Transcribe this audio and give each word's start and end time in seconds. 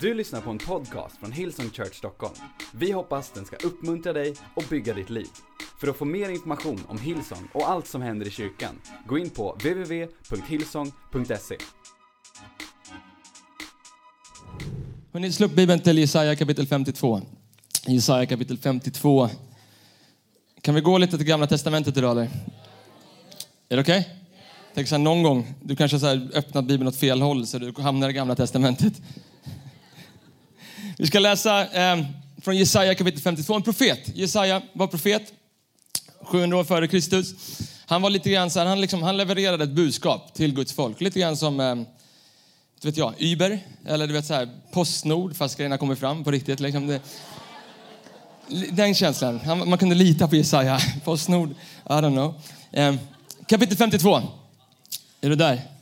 Du 0.00 0.14
lyssnar 0.14 0.40
på 0.40 0.50
en 0.50 0.58
podcast 0.58 1.16
från 1.16 1.32
Hillsong 1.32 1.70
Church 1.70 1.94
Stockholm. 1.94 2.34
Vi 2.72 2.92
hoppas 2.92 3.30
den 3.30 3.44
ska 3.44 3.56
uppmuntra 3.56 4.12
dig 4.12 4.34
och 4.54 4.64
bygga 4.70 4.94
ditt 4.94 5.10
liv. 5.10 5.26
För 5.80 5.88
att 5.88 5.96
få 5.96 6.04
mer 6.04 6.28
information 6.28 6.84
om 6.88 6.98
Hillsong 6.98 7.48
och 7.54 7.70
allt 7.70 7.86
som 7.86 8.02
händer 8.02 8.26
i 8.26 8.30
kyrkan, 8.30 8.80
gå 9.06 9.18
in 9.18 9.30
på 9.30 9.52
www.hillsong.se. 9.52 11.56
Hörrni, 15.12 15.32
slå 15.32 15.46
upp 15.46 15.54
Bibeln 15.54 15.80
till 15.80 15.98
Jesaja 15.98 16.36
kapitel 16.36 16.66
52. 16.66 17.20
Jesaja 17.86 18.26
kapitel 18.26 18.58
52. 18.58 19.28
Kan 20.60 20.74
vi 20.74 20.80
gå 20.80 20.98
lite 20.98 21.16
till 21.16 21.26
Gamla 21.26 21.46
Testamentet 21.46 21.96
idag 21.96 22.10
eller? 22.10 22.28
Är 23.68 23.76
det 23.76 23.80
okej? 23.80 24.00
Okay? 24.00 24.12
Tänk 24.74 24.88
så 24.88 24.94
här, 24.94 25.02
någon 25.02 25.22
gång, 25.22 25.54
du 25.62 25.76
kanske 25.76 25.98
har 25.98 26.28
öppnat 26.34 26.64
Bibeln 26.64 26.88
åt 26.88 26.96
fel 26.96 27.22
håll 27.22 27.46
så 27.46 27.58
du 27.58 27.72
hamnar 27.78 28.10
i 28.10 28.12
Gamla 28.12 28.34
Testamentet. 28.34 29.02
Vi 30.98 31.06
ska 31.06 31.18
läsa 31.18 31.66
eh, 31.66 32.04
från 32.42 32.56
Jesaja 32.56 32.94
kapitel 32.94 33.20
52, 33.20 33.54
en 33.54 33.62
profet. 33.62 34.00
Jesaja 34.14 34.62
var 34.72 34.86
profet, 34.86 35.32
700 36.22 36.58
år 36.58 36.64
före 36.64 36.88
Kristus. 36.88 37.34
Han 37.86 38.02
var 38.02 38.10
lite 38.10 38.30
grann 38.30 38.50
så 38.50 38.58
här, 38.58 38.66
han, 38.66 38.80
liksom, 38.80 39.02
han 39.02 39.16
levererade 39.16 39.64
ett 39.64 39.70
budskap 39.70 40.34
till 40.34 40.54
Guds 40.54 40.72
folk. 40.72 41.00
Lite 41.00 41.20
grann 41.20 41.36
som, 41.36 41.60
eh, 41.60 41.74
vet 42.82 42.96
jag, 42.96 43.14
Uber, 43.18 43.60
eller 43.86 44.06
du 44.06 44.12
vet 44.12 44.26
så 44.26 44.34
här, 44.34 44.48
Postnord, 44.72 45.36
fast 45.36 45.56
grejerna 45.56 45.78
kommer 45.78 45.94
fram 45.94 46.24
på 46.24 46.30
riktigt. 46.30 46.60
Liksom. 46.60 46.86
Det, 46.86 47.00
den 48.70 48.94
känslan. 48.94 49.40
Han, 49.44 49.68
man 49.68 49.78
kunde 49.78 49.94
lita 49.94 50.28
på 50.28 50.36
Jesaja. 50.36 50.78
Postnord, 51.04 51.50
I 51.50 51.92
don't 51.92 52.12
know. 52.12 52.34
Eh, 52.72 52.94
kapitel 53.46 53.76
52. 53.76 54.20
Är 55.20 55.28
du 55.28 55.36
där? 55.36 55.75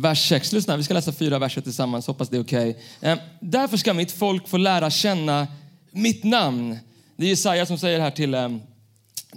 Vers 0.00 0.28
6. 0.28 0.52
Lyssna, 0.52 0.76
vi 0.76 0.82
ska 0.82 0.94
läsa 0.94 1.12
fyra 1.12 1.38
verser 1.38 1.60
tillsammans, 1.60 2.06
hoppas 2.06 2.28
det 2.28 2.36
är 2.36 2.42
okej. 2.42 2.78
Okay. 3.00 3.16
Därför 3.40 3.76
ska 3.76 3.94
mitt 3.94 4.12
folk 4.12 4.48
få 4.48 4.56
lära 4.56 4.90
känna 4.90 5.46
mitt 5.90 6.24
namn. 6.24 6.78
Det 7.16 7.24
är 7.24 7.28
Jesaja 7.28 7.66
som 7.66 7.78
säger 7.78 8.00
här 8.00 8.10
till, 8.10 8.34
ehm, 8.34 8.60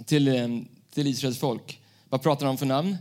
till, 0.04 0.28
ehm, 0.28 0.68
till 0.94 1.06
Israels 1.06 1.38
folk. 1.38 1.80
Vad 2.08 2.22
pratar 2.22 2.46
de 2.46 2.50
om 2.50 2.58
för 2.58 2.66
namn? 2.66 2.96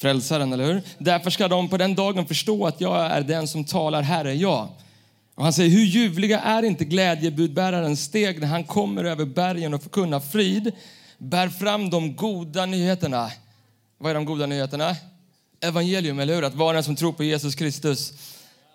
Frälsaren, 0.00 0.52
eller 0.52 0.64
hur? 0.64 0.82
Därför 0.98 1.30
ska 1.30 1.48
de 1.48 1.68
på 1.68 1.76
den 1.76 1.94
dagen 1.94 2.26
förstå 2.26 2.66
att 2.66 2.80
jag 2.80 3.06
är 3.06 3.20
den 3.20 3.48
som 3.48 3.64
talar, 3.64 4.02
Herre, 4.02 4.34
jag. 4.34 4.68
Och 5.34 5.44
han 5.44 5.52
säger, 5.52 5.70
hur 5.70 5.84
ljuvliga 5.84 6.40
är 6.40 6.62
inte 6.62 6.84
glädjebudbärarens 6.84 8.04
steg 8.04 8.40
när 8.40 8.48
han 8.48 8.64
kommer 8.64 9.04
över 9.04 9.24
bergen 9.24 9.74
och 9.74 9.82
förkunnar 9.82 10.20
frid, 10.20 10.72
bär 11.18 11.48
fram 11.48 11.90
de 11.90 12.16
goda 12.16 12.66
nyheterna. 12.66 13.30
Vad 13.98 14.10
är 14.10 14.14
de 14.14 14.24
goda 14.24 14.46
nyheterna? 14.46 14.96
Evangelium, 15.62 16.18
eller 16.18 16.34
hur? 16.34 16.42
Att 16.42 16.54
var 16.54 16.74
den 16.74 16.84
som 16.84 16.96
tror 16.96 17.12
på 17.12 17.24
Jesus 17.24 17.54
Kristus 17.54 18.12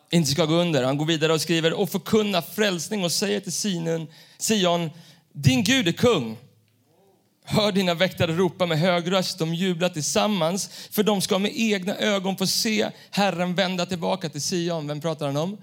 inte 0.09 0.31
ska 0.31 0.45
gå 0.45 0.55
under. 0.55 0.83
Han 0.83 0.97
går 0.97 1.05
vidare 1.05 1.33
och 1.33 1.41
skriver 1.41 1.73
och 1.73 1.89
förkunna 1.89 2.41
frälsning 2.41 3.03
och 3.03 3.11
säger 3.11 3.39
till 3.39 3.53
Sion, 3.53 4.07
Sion, 4.39 4.89
din 5.33 5.63
Gud 5.63 5.87
är 5.87 5.91
kung. 5.91 6.37
Hör 7.43 7.71
dina 7.71 7.93
väktare 7.93 8.33
ropa 8.33 8.65
med 8.65 8.79
hög 8.79 9.11
röst, 9.11 9.39
de 9.39 9.53
jublar 9.53 9.89
tillsammans, 9.89 10.69
för 10.91 11.03
de 11.03 11.21
ska 11.21 11.39
med 11.39 11.51
egna 11.55 11.95
ögon 11.95 12.37
få 12.37 12.47
se 12.47 12.89
Herren 13.11 13.55
vända 13.55 13.85
tillbaka 13.85 14.29
till 14.29 14.41
Sion. 14.41 14.87
Vem 14.87 15.01
pratar 15.01 15.25
han 15.25 15.37
om? 15.37 15.57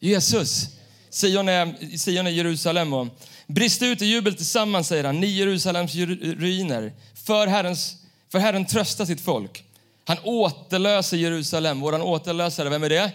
Jesus. 0.00 0.68
Sion 1.10 1.48
är, 1.48 1.98
Sion 1.98 2.26
är 2.26 2.30
Jerusalem. 2.30 2.92
Och 2.92 3.08
brist 3.46 3.82
ut 3.82 4.02
i 4.02 4.06
jubel 4.06 4.34
tillsammans, 4.34 4.88
säger 4.88 5.04
han, 5.04 5.20
ni 5.20 5.26
Jerusalems 5.26 5.94
ruiner. 5.94 6.92
För, 7.14 7.46
Herrens, 7.46 7.96
för 8.32 8.38
Herren 8.38 8.66
tröstar 8.66 9.04
sitt 9.04 9.20
folk. 9.20 9.64
Han 10.10 10.18
återlöser 10.24 11.16
Jerusalem. 11.16 11.80
Vår 11.80 12.02
återlösare, 12.02 12.68
vem 12.68 12.82
är 12.82 12.88
det? 12.88 13.12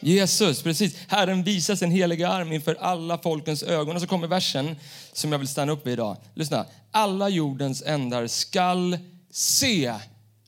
Jesus, 0.00 0.62
precis. 0.62 0.96
Herren 1.08 1.44
visar 1.44 1.74
sin 1.74 1.90
heliga 1.90 2.28
arm 2.28 2.52
inför 2.52 2.74
alla 2.74 3.18
folkens 3.18 3.62
ögon. 3.62 3.96
Och 3.96 4.02
så 4.02 4.08
kommer 4.08 4.26
versen 4.26 4.76
som 5.12 5.32
jag 5.32 5.38
vill 5.38 5.48
stanna 5.48 5.72
upp 5.72 5.86
vid 5.86 5.92
idag. 5.92 6.16
Lyssna. 6.34 6.66
Alla 6.90 7.28
jordens 7.28 7.82
ändar 7.86 8.26
skall 8.26 8.98
se 9.30 9.94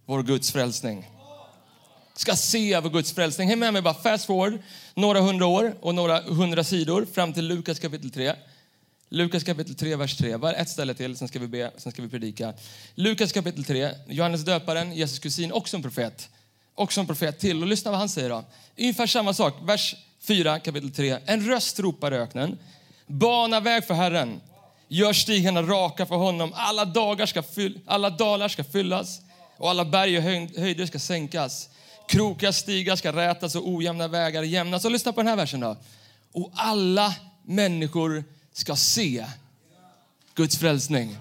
vår 0.06 0.22
Guds 0.22 0.52
frälsning. 0.52 1.10
Ska 2.16 2.36
se 2.36 2.80
vår 2.80 2.90
Guds 2.90 3.12
frälsning. 3.12 3.48
Häng 3.48 3.58
med 3.58 3.72
mig 3.72 3.82
bara 3.82 3.94
fast 3.94 4.24
forward 4.24 4.58
några 4.94 5.20
hundra 5.20 5.46
år 5.46 5.74
och 5.80 5.94
några 5.94 6.20
hundra 6.20 6.64
sidor 6.64 7.06
fram 7.12 7.32
till 7.32 7.46
Lukas 7.46 7.78
kapitel 7.78 8.10
3. 8.10 8.34
Lukas 9.12 9.44
kapitel 9.44 9.74
3, 9.74 9.96
vers 9.96 10.16
3. 10.16 10.36
Var 10.36 10.52
ett 10.52 10.68
ställe 10.68 10.94
till, 10.94 11.16
sen 11.16 11.28
ska 11.28 11.38
vi 11.38 11.46
be, 11.46 11.70
sen 11.76 11.92
ska 11.92 12.02
vi 12.02 12.08
predika. 12.08 12.54
Lukas 12.94 13.32
kapitel 13.32 13.64
3. 13.64 13.90
Johannes 14.08 14.44
döparen, 14.44 14.92
Jesus 14.92 15.18
kusin, 15.18 15.52
också 15.52 15.76
en 15.76 15.82
profet. 15.82 16.28
Också 16.74 17.00
en 17.00 17.06
profet 17.06 17.38
till. 17.38 17.62
Och 17.62 17.68
lyssna 17.68 17.90
vad 17.90 18.00
han 18.00 18.08
säger 18.08 18.28
då. 18.28 18.44
Ungefär 18.78 19.06
samma 19.06 19.34
sak. 19.34 19.54
Vers 19.62 19.96
4, 20.22 20.60
kapitel 20.60 20.90
3. 20.90 21.18
En 21.26 21.46
röst 21.46 21.80
ropar 21.80 22.14
i 22.14 22.16
öknen. 22.16 22.58
Bana 23.06 23.60
väg 23.60 23.84
för 23.84 23.94
Herren. 23.94 24.40
Gör 24.88 25.12
stigarna 25.12 25.62
raka 25.62 26.06
för 26.06 26.16
honom. 26.16 26.52
Alla, 26.54 26.84
dagar 26.84 27.26
ska 27.26 27.42
fyll, 27.42 27.80
alla 27.86 28.10
dalar 28.10 28.48
ska 28.48 28.64
fyllas 28.64 29.20
och 29.56 29.70
alla 29.70 29.84
berg 29.84 30.18
och 30.18 30.24
höjder 30.62 30.86
ska 30.86 30.98
sänkas. 30.98 31.68
Krokiga 32.08 32.52
stigar 32.52 32.96
ska 32.96 33.12
rätas 33.12 33.54
och 33.54 33.68
ojämna 33.68 34.08
vägar 34.08 34.42
jämnas. 34.42 34.84
Och 34.84 34.90
lyssna 34.90 35.12
på 35.12 35.20
den 35.20 35.28
här 35.28 35.36
versen 35.36 35.60
då. 35.60 35.76
Och 36.32 36.50
alla 36.54 37.14
människor 37.42 38.24
ska 38.52 38.76
se 38.76 39.26
Guds 40.34 40.58
frälsning. 40.58 41.16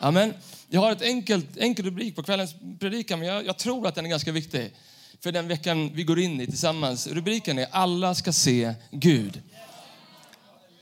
Amen. 0.00 0.34
Jag 0.68 0.80
har 0.80 0.92
ett 0.92 1.02
enkelt, 1.02 1.56
enkel 1.56 1.84
rubrik 1.84 2.16
på 2.16 2.22
kvällens 2.22 2.54
predikan, 2.78 3.18
men 3.18 3.28
jag, 3.28 3.46
jag, 3.46 3.56
tror 3.56 3.86
att 3.86 3.94
den 3.94 4.06
är 4.06 4.10
ganska 4.10 4.32
viktig 4.32 4.72
för 5.20 5.32
den 5.32 5.48
veckan 5.48 5.90
vi 5.94 6.02
går 6.02 6.18
in 6.18 6.40
i 6.40 6.46
tillsammans. 6.46 7.06
Rubriken 7.06 7.58
är 7.58 7.66
Alla 7.70 8.14
ska 8.14 8.32
se 8.32 8.74
Gud. 8.90 9.42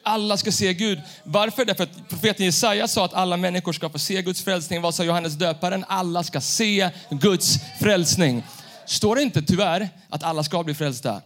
Alla 0.02 0.36
ska 0.36 0.52
se 0.52 0.74
Gud. 0.74 1.00
Varför? 1.24 1.64
Därför 1.64 1.84
att 1.84 2.08
profeten 2.08 2.46
Jesaja 2.46 2.88
sa 2.88 3.04
att 3.04 3.14
alla 3.14 3.36
människor 3.36 3.72
ska 3.72 3.88
få 3.88 3.98
se 3.98 4.22
Guds 4.22 4.42
frälsning. 4.42 4.82
Vad 4.82 4.94
sa 4.94 5.04
Johannes 5.04 5.34
döparen? 5.34 5.84
Alla 5.88 6.24
ska 6.24 6.40
se 6.40 6.90
Guds 7.10 7.58
frälsning. 7.80 8.42
Står 8.86 9.16
det 9.16 9.22
inte 9.22 9.42
tyvärr 9.42 9.88
att 10.08 10.22
alla 10.22 10.44
ska 10.44 10.62
bli 10.62 10.74
frälsta? 10.74 11.22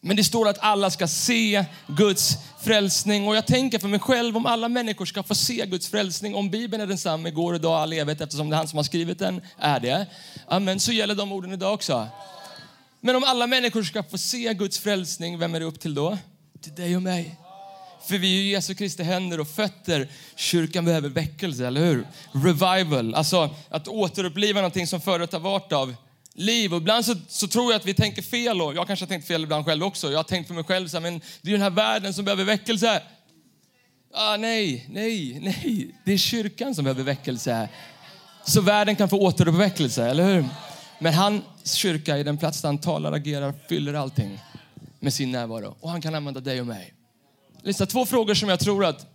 Men 0.00 0.16
det 0.16 0.24
står 0.24 0.48
att 0.48 0.58
alla 0.60 0.90
ska 0.90 1.08
se 1.08 1.64
Guds 1.86 2.36
frälsning. 2.62 3.28
Och 3.28 3.36
jag 3.36 3.46
tänker 3.46 3.78
för 3.78 3.88
mig 3.88 4.00
själv, 4.00 4.36
om 4.36 4.46
alla 4.46 4.68
människor 4.68 5.04
ska 5.04 5.22
få 5.22 5.34
se 5.34 5.66
Guds 5.66 5.88
frälsning, 5.88 6.34
om 6.34 6.50
Bibeln 6.50 6.82
är 6.82 6.86
densamma 6.86 7.28
igår, 7.28 7.56
idag, 7.56 7.74
all 7.74 7.92
evighet, 7.92 8.20
eftersom 8.20 8.50
det 8.50 8.56
är 8.56 8.58
han 8.58 8.68
som 8.68 8.76
har 8.76 8.84
skrivit 8.84 9.18
den, 9.18 9.40
är 9.58 9.80
det. 9.80 10.06
Amen, 10.48 10.80
så 10.80 10.92
gäller 10.92 11.14
de 11.14 11.32
orden 11.32 11.52
idag 11.52 11.74
också. 11.74 12.08
Men 13.00 13.16
om 13.16 13.24
alla 13.24 13.46
människor 13.46 13.82
ska 13.82 14.02
få 14.02 14.18
se 14.18 14.54
Guds 14.54 14.78
frälsning, 14.78 15.38
vem 15.38 15.54
är 15.54 15.60
det 15.60 15.66
upp 15.66 15.80
till 15.80 15.94
då? 15.94 16.18
Till 16.62 16.74
dig 16.74 16.96
och 16.96 17.02
mig. 17.02 17.36
För 18.06 18.18
vi 18.18 18.38
är 18.38 18.42
ju 18.42 18.50
Jesu 18.50 18.74
Kristi 18.74 19.02
händer 19.02 19.40
och 19.40 19.48
fötter. 19.48 20.08
Kyrkan 20.36 20.84
behöver 20.84 21.08
väckelse, 21.08 21.66
eller 21.66 21.80
hur? 21.80 22.06
Revival, 22.32 23.14
alltså 23.14 23.50
att 23.68 23.88
återuppliva 23.88 24.60
någonting 24.60 24.86
som 24.86 25.00
förut 25.00 25.32
har 25.32 25.40
varit 25.40 25.72
av 25.72 25.94
liv. 26.36 26.72
Och 26.72 26.80
ibland 26.80 27.04
så, 27.04 27.14
så, 27.28 27.48
tror 27.48 27.72
jag 27.72 27.80
att 27.80 27.86
vi 27.86 27.94
tänker 27.94 28.22
fel. 28.22 28.62
Och 28.62 28.74
jag 28.74 28.86
kanske 28.86 29.04
har 29.04 29.08
tänkt 29.08 29.26
fel 29.26 29.42
ibland 29.42 29.64
själv 29.64 29.84
också. 29.84 30.10
Jag 30.10 30.18
har 30.18 30.24
tänkt 30.24 30.46
för 30.46 30.54
mig 30.54 30.64
själv 30.64 30.88
så 30.88 30.96
här, 30.96 31.02
men 31.02 31.20
det 31.42 31.50
är 31.50 31.52
den 31.52 31.62
här 31.62 31.70
världen 31.70 32.14
som 32.14 32.24
behöver 32.24 32.44
väckelse. 32.44 33.02
Ah, 34.14 34.36
nej, 34.36 34.86
nej, 34.90 35.38
nej. 35.40 35.94
Det 36.04 36.12
är 36.12 36.18
kyrkan 36.18 36.74
som 36.74 36.84
behöver 36.84 37.02
väckelse. 37.02 37.68
Så 38.44 38.60
världen 38.60 38.96
kan 38.96 39.08
få 39.08 39.18
återuppväckelse, 39.18 40.06
eller 40.06 40.34
hur? 40.34 40.44
Men 40.98 41.14
hans 41.14 41.42
kyrka 41.64 42.18
är 42.18 42.24
den 42.24 42.38
plats 42.38 42.62
där 42.62 42.68
han 42.68 42.78
talar, 42.78 43.12
agerar, 43.12 43.54
fyller 43.68 43.94
allting 43.94 44.38
med 45.00 45.14
sin 45.14 45.32
närvaro. 45.32 45.76
Och 45.80 45.90
han 45.90 46.00
kan 46.00 46.14
använda 46.14 46.40
dig 46.40 46.60
och 46.60 46.66
mig. 46.66 46.94
Lista 47.62 47.86
två 47.86 48.06
frågor 48.06 48.34
som 48.34 48.48
jag 48.48 48.60
tror 48.60 48.84
att 48.84 49.06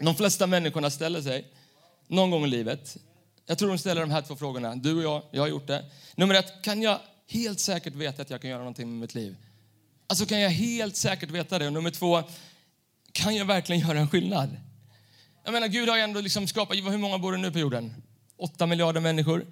de 0.00 0.14
flesta 0.14 0.46
människorna 0.46 0.90
ställer 0.90 1.22
sig 1.22 1.44
någon 2.08 2.30
gång 2.30 2.44
i 2.44 2.48
livet. 2.48 2.96
Jag 3.50 3.58
tror 3.58 3.68
hon 3.68 3.78
ställer 3.78 4.00
de 4.00 4.10
här 4.10 4.22
två 4.22 4.36
frågorna. 4.36 4.76
Du 4.76 4.94
och 4.94 5.02
jag, 5.02 5.22
jag 5.30 5.42
har 5.42 5.48
gjort 5.48 5.66
det. 5.66 5.84
Nummer 6.14 6.34
ett, 6.34 6.62
kan 6.62 6.82
jag 6.82 6.98
helt 7.28 7.60
säkert 7.60 7.94
veta 7.94 8.22
att 8.22 8.30
jag 8.30 8.40
kan 8.40 8.50
göra 8.50 8.58
någonting 8.58 8.90
med 8.90 9.00
mitt 9.00 9.14
liv? 9.14 9.36
Alltså 10.06 10.26
kan 10.26 10.40
jag 10.40 10.50
helt 10.50 10.96
säkert 10.96 11.30
veta 11.30 11.58
det? 11.58 11.66
Och 11.66 11.72
nummer 11.72 11.90
två, 11.90 12.22
kan 13.12 13.34
jag 13.34 13.44
verkligen 13.44 13.88
göra 13.88 13.98
en 13.98 14.08
skillnad? 14.08 14.56
Jag 15.44 15.52
menar, 15.52 15.68
Gud 15.68 15.88
har 15.88 15.96
ju 15.96 16.02
ändå 16.02 16.20
liksom 16.20 16.46
skapat, 16.46 16.76
hur 16.76 16.98
många 16.98 17.18
bor 17.18 17.32
det 17.32 17.38
nu 17.38 17.52
på 17.52 17.58
jorden? 17.58 17.94
Åtta 18.36 18.66
miljarder 18.66 19.00
människor. 19.00 19.46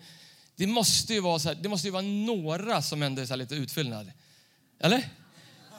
Det 0.56 0.66
måste 0.66 1.14
ju 1.14 1.20
vara, 1.20 1.38
så 1.38 1.48
här, 1.48 1.56
det 1.62 1.68
måste 1.68 1.88
ju 1.88 1.92
vara 1.92 2.02
några 2.02 2.82
som 2.82 3.02
ändå 3.02 3.22
är 3.22 3.26
så 3.26 3.36
lite 3.36 3.54
utfyllnad. 3.54 4.12
Eller? 4.80 5.08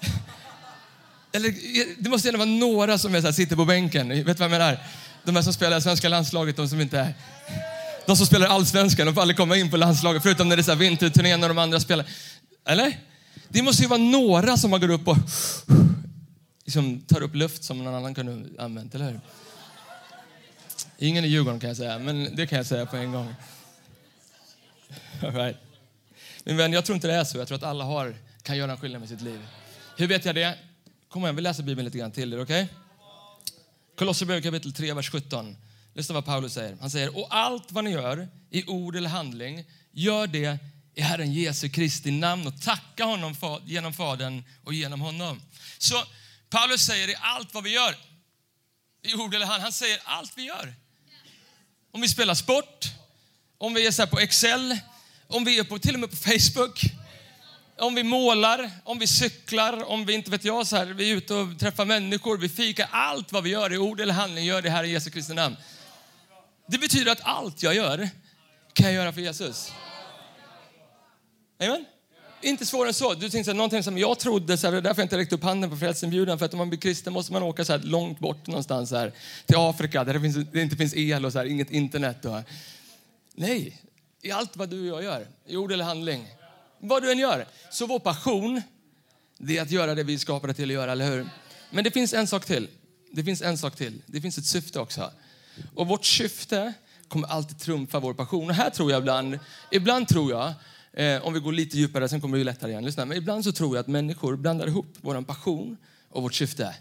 Eller 1.31 1.53
det 2.03 2.09
måste 2.09 2.29
ändå 2.29 2.37
vara 2.37 2.49
några 2.49 2.97
som 2.97 3.15
är 3.15 3.21
så 3.21 3.27
här, 3.27 3.33
sitter 3.33 3.55
på 3.55 3.65
bänken. 3.65 4.09
Vet 4.09 4.25
du 4.25 4.33
vad 4.33 4.41
jag 4.41 4.51
menar? 4.51 4.79
De 5.23 5.35
här 5.35 5.43
som 5.43 5.53
spelar 5.53 5.77
i 5.77 5.81
svenska 5.81 6.09
landslaget, 6.09 6.55
de 6.55 6.69
som 6.69 6.81
inte 6.81 6.99
är... 6.99 7.13
De 8.07 8.17
som 8.17 8.25
spelar 8.25 8.47
allsvenskan, 8.47 9.05
de 9.05 9.13
får 9.13 9.21
aldrig 9.21 9.37
komma 9.37 9.57
in 9.57 9.71
på 9.71 9.77
landslaget, 9.77 10.23
förutom 10.23 10.49
när 10.49 10.57
det 10.57 10.67
är 10.67 10.75
vinterturnén 10.75 11.39
när 11.39 11.47
de 11.47 11.57
andra 11.57 11.79
spelar. 11.79 12.05
Eller? 12.65 12.99
Det 13.49 13.61
måste 13.61 13.83
ju 13.83 13.89
vara 13.89 13.99
några 13.99 14.57
som 14.57 14.71
man 14.71 14.79
går 14.79 14.89
upp 14.89 15.07
och 15.07 15.17
liksom 16.65 17.01
tar 17.01 17.21
upp 17.21 17.35
luft 17.35 17.63
som 17.63 17.83
någon 17.83 17.95
annan 17.95 18.15
kunde 18.15 18.63
använt, 18.63 18.95
eller 18.95 19.05
hur? 19.05 19.19
Ingen 20.97 21.25
i 21.25 21.27
Djurgården 21.27 21.59
kan 21.59 21.67
jag 21.67 21.77
säga, 21.77 21.99
men 21.99 22.35
det 22.35 22.47
kan 22.47 22.57
jag 22.57 22.65
säga 22.65 22.85
på 22.85 22.97
en 22.97 23.11
gång. 23.11 23.35
All 25.23 25.31
right. 25.31 25.57
Min 26.43 26.57
vän, 26.57 26.73
jag 26.73 26.85
tror 26.85 26.95
inte 26.95 27.07
det 27.07 27.13
är 27.13 27.23
så. 27.23 27.37
Jag 27.37 27.47
tror 27.47 27.57
att 27.57 27.63
alla 27.63 27.83
har, 27.83 28.15
kan 28.41 28.57
göra 28.57 28.71
en 28.71 28.77
skillnad 28.77 29.01
med 29.01 29.09
sitt 29.09 29.21
liv. 29.21 29.39
Hur 29.97 30.07
vet 30.07 30.25
jag 30.25 30.35
det? 30.35 30.57
Kom 31.09 31.23
igen, 31.23 31.35
vi 31.35 31.41
läser 31.41 31.63
Bibeln 31.63 31.85
lite 31.85 31.97
grann 31.97 32.11
till 32.11 32.39
okej? 32.39 32.63
Okay? 32.63 32.75
Kolosserbrevet 33.97 34.43
kapitel 34.43 34.73
3, 34.73 34.93
vers 34.93 35.11
17. 35.11 35.55
Lyssna 35.97 36.13
vad 36.13 36.25
Paulus 36.25 36.53
säger. 36.53 36.77
Han 36.81 36.91
säger, 36.91 37.17
och 37.17 37.27
allt 37.29 37.71
vad 37.71 37.83
ni 37.83 37.91
gör 37.91 38.27
i 38.49 38.65
ord 38.65 38.95
eller 38.95 39.09
handling, 39.09 39.65
gör 39.91 40.27
det 40.27 40.57
i 40.95 41.01
Herren 41.01 41.33
Jesu 41.33 41.69
Kristi 41.69 42.11
namn 42.11 42.47
och 42.47 42.61
tacka 42.61 43.05
honom 43.05 43.35
för, 43.35 43.61
genom 43.65 43.93
Fadern 43.93 44.43
och 44.63 44.73
genom 44.73 45.01
honom. 45.01 45.41
Så 45.77 46.03
Paulus 46.49 46.81
säger 46.81 47.09
i 47.09 47.15
allt 47.19 47.53
vad 47.53 47.63
vi 47.63 47.73
gör, 47.73 47.95
i 49.03 49.13
ord 49.13 49.35
eller 49.35 49.45
handling, 49.45 49.63
han 49.63 49.71
säger 49.71 49.99
allt 50.03 50.33
vi 50.35 50.43
gör. 50.43 50.73
Om 51.91 52.01
vi 52.01 52.07
spelar 52.07 52.33
sport, 52.33 52.85
om 53.57 53.73
vi 53.73 53.87
är 53.87 53.91
så 53.91 54.07
på 54.07 54.19
Excel, 54.19 54.77
om 55.27 55.45
vi 55.45 55.59
är 55.59 55.63
på, 55.63 55.79
till 55.79 55.93
och 55.93 55.99
med 55.99 56.09
på 56.09 56.15
Facebook, 56.15 56.81
om 57.77 57.95
vi 57.95 58.03
målar, 58.03 58.71
om 58.83 58.99
vi 58.99 59.07
cyklar, 59.07 59.89
om 59.89 60.05
vi 60.05 60.13
inte 60.13 60.31
vet 60.31 60.45
jag, 60.45 60.67
så 60.67 60.75
här, 60.75 60.85
vi 60.85 61.11
är 61.11 61.15
ute 61.15 61.33
och 61.33 61.59
träffar 61.59 61.85
människor, 61.85 62.37
vi 62.37 62.49
fikar. 62.49 62.87
Allt 62.91 63.31
vad 63.31 63.43
vi 63.43 63.49
gör 63.49 63.73
i 63.73 63.77
ord 63.77 63.99
eller 63.99 64.13
handling 64.13 64.45
gör 64.45 64.61
det 64.61 64.69
här 64.69 64.83
i 64.83 64.91
Jesu 64.91 65.09
Kristi 65.09 65.33
namn. 65.33 65.55
Det 66.67 66.77
betyder 66.77 67.11
att 67.11 67.21
allt 67.21 67.63
jag 67.63 67.75
gör 67.75 68.09
kan 68.73 68.85
jag 68.85 68.95
göra 68.95 69.13
för 69.13 69.21
Jesus. 69.21 69.71
Amen? 71.59 71.85
Inte 72.41 72.65
svårare 72.65 72.87
än 72.87 72.93
så. 72.93 73.13
Du 73.13 73.29
tänkte 73.29 73.53
någonting 73.53 73.83
som 73.83 73.97
jag 73.97 74.19
trodde, 74.19 74.57
så 74.57 74.67
här, 74.67 74.71
det 74.71 74.77
är 74.77 74.81
därför 74.81 75.01
jag 75.01 75.05
inte 75.05 75.17
räckte 75.17 75.35
upp 75.35 75.43
handen 75.43 75.69
på 75.69 75.77
frälsningsbjudan, 75.77 76.39
För 76.39 76.45
att 76.45 76.53
om 76.53 76.57
man 76.57 76.69
blir 76.69 76.79
kristen 76.79 77.13
måste 77.13 77.33
man 77.33 77.43
åka 77.43 77.65
så 77.65 77.73
här 77.73 77.79
långt 77.79 78.19
bort 78.19 78.47
någonstans, 78.47 78.89
så 78.89 78.95
här, 78.95 79.11
till 79.45 79.55
Afrika 79.57 80.03
där 80.03 80.13
det, 80.13 80.21
finns, 80.21 80.35
det 80.51 80.61
inte 80.61 80.75
finns 80.75 80.95
el 80.95 81.25
och 81.25 81.31
så 81.31 81.37
här, 81.37 81.45
inget 81.45 81.71
internet. 81.71 82.25
Och, 82.25 82.37
nej, 83.35 83.81
i 84.21 84.31
allt 84.31 84.57
vad 84.57 84.69
du 84.69 84.91
och 84.91 85.03
jag 85.03 85.03
gör, 85.03 85.27
i 85.45 85.57
ord 85.57 85.71
eller 85.71 85.85
handling, 85.85 86.27
vad 86.79 87.03
du 87.03 87.11
än 87.11 87.19
gör. 87.19 87.47
Så 87.71 87.85
vår 87.85 87.99
passion, 87.99 88.61
det 89.37 89.57
är 89.57 89.61
att 89.61 89.71
göra 89.71 89.95
det 89.95 90.03
vi 90.03 90.19
skapade 90.19 90.53
till 90.53 90.69
att 90.69 90.73
göra, 90.73 90.91
eller 90.91 91.11
hur? 91.11 91.29
Men 91.71 91.83
det 91.83 91.91
finns 91.91 92.13
en 92.13 92.27
sak 92.27 92.45
till. 92.45 92.67
Det 93.11 93.23
finns 93.23 93.41
en 93.41 93.57
sak 93.57 93.75
till. 93.75 94.01
Det 94.05 94.21
finns 94.21 94.37
ett 94.37 94.45
syfte 94.45 94.79
också. 94.79 95.11
Och 95.75 95.87
vårt 95.87 96.05
syfte 96.05 96.73
kommer 97.07 97.27
alltid 97.27 97.59
trumfa 97.59 97.99
vår 97.99 98.13
passion. 98.13 98.49
Och 98.49 98.55
här 98.55 98.69
tror 98.69 98.91
jag 98.91 98.99
ibland, 98.99 99.39
ibland 99.71 100.07
tror 100.07 100.31
jag, 100.31 100.53
eh, 100.93 101.25
om 101.25 101.33
vi 101.33 101.39
går 101.39 101.51
lite 101.51 101.77
djupare, 101.77 102.09
sen 102.09 102.21
kommer 102.21 102.37
vi 102.37 102.43
lättare 102.43 102.71
igen. 102.71 102.85
Lyssna, 102.85 103.05
men 103.05 103.17
ibland 103.17 103.43
så 103.43 103.51
tror 103.51 103.75
jag 103.75 103.81
att 103.81 103.87
människor 103.87 104.35
blandar 104.35 104.67
ihop 104.67 104.87
vår 105.01 105.21
passion 105.21 105.77
och 106.09 106.23
vårt 106.23 106.33
syfte. 106.33 106.75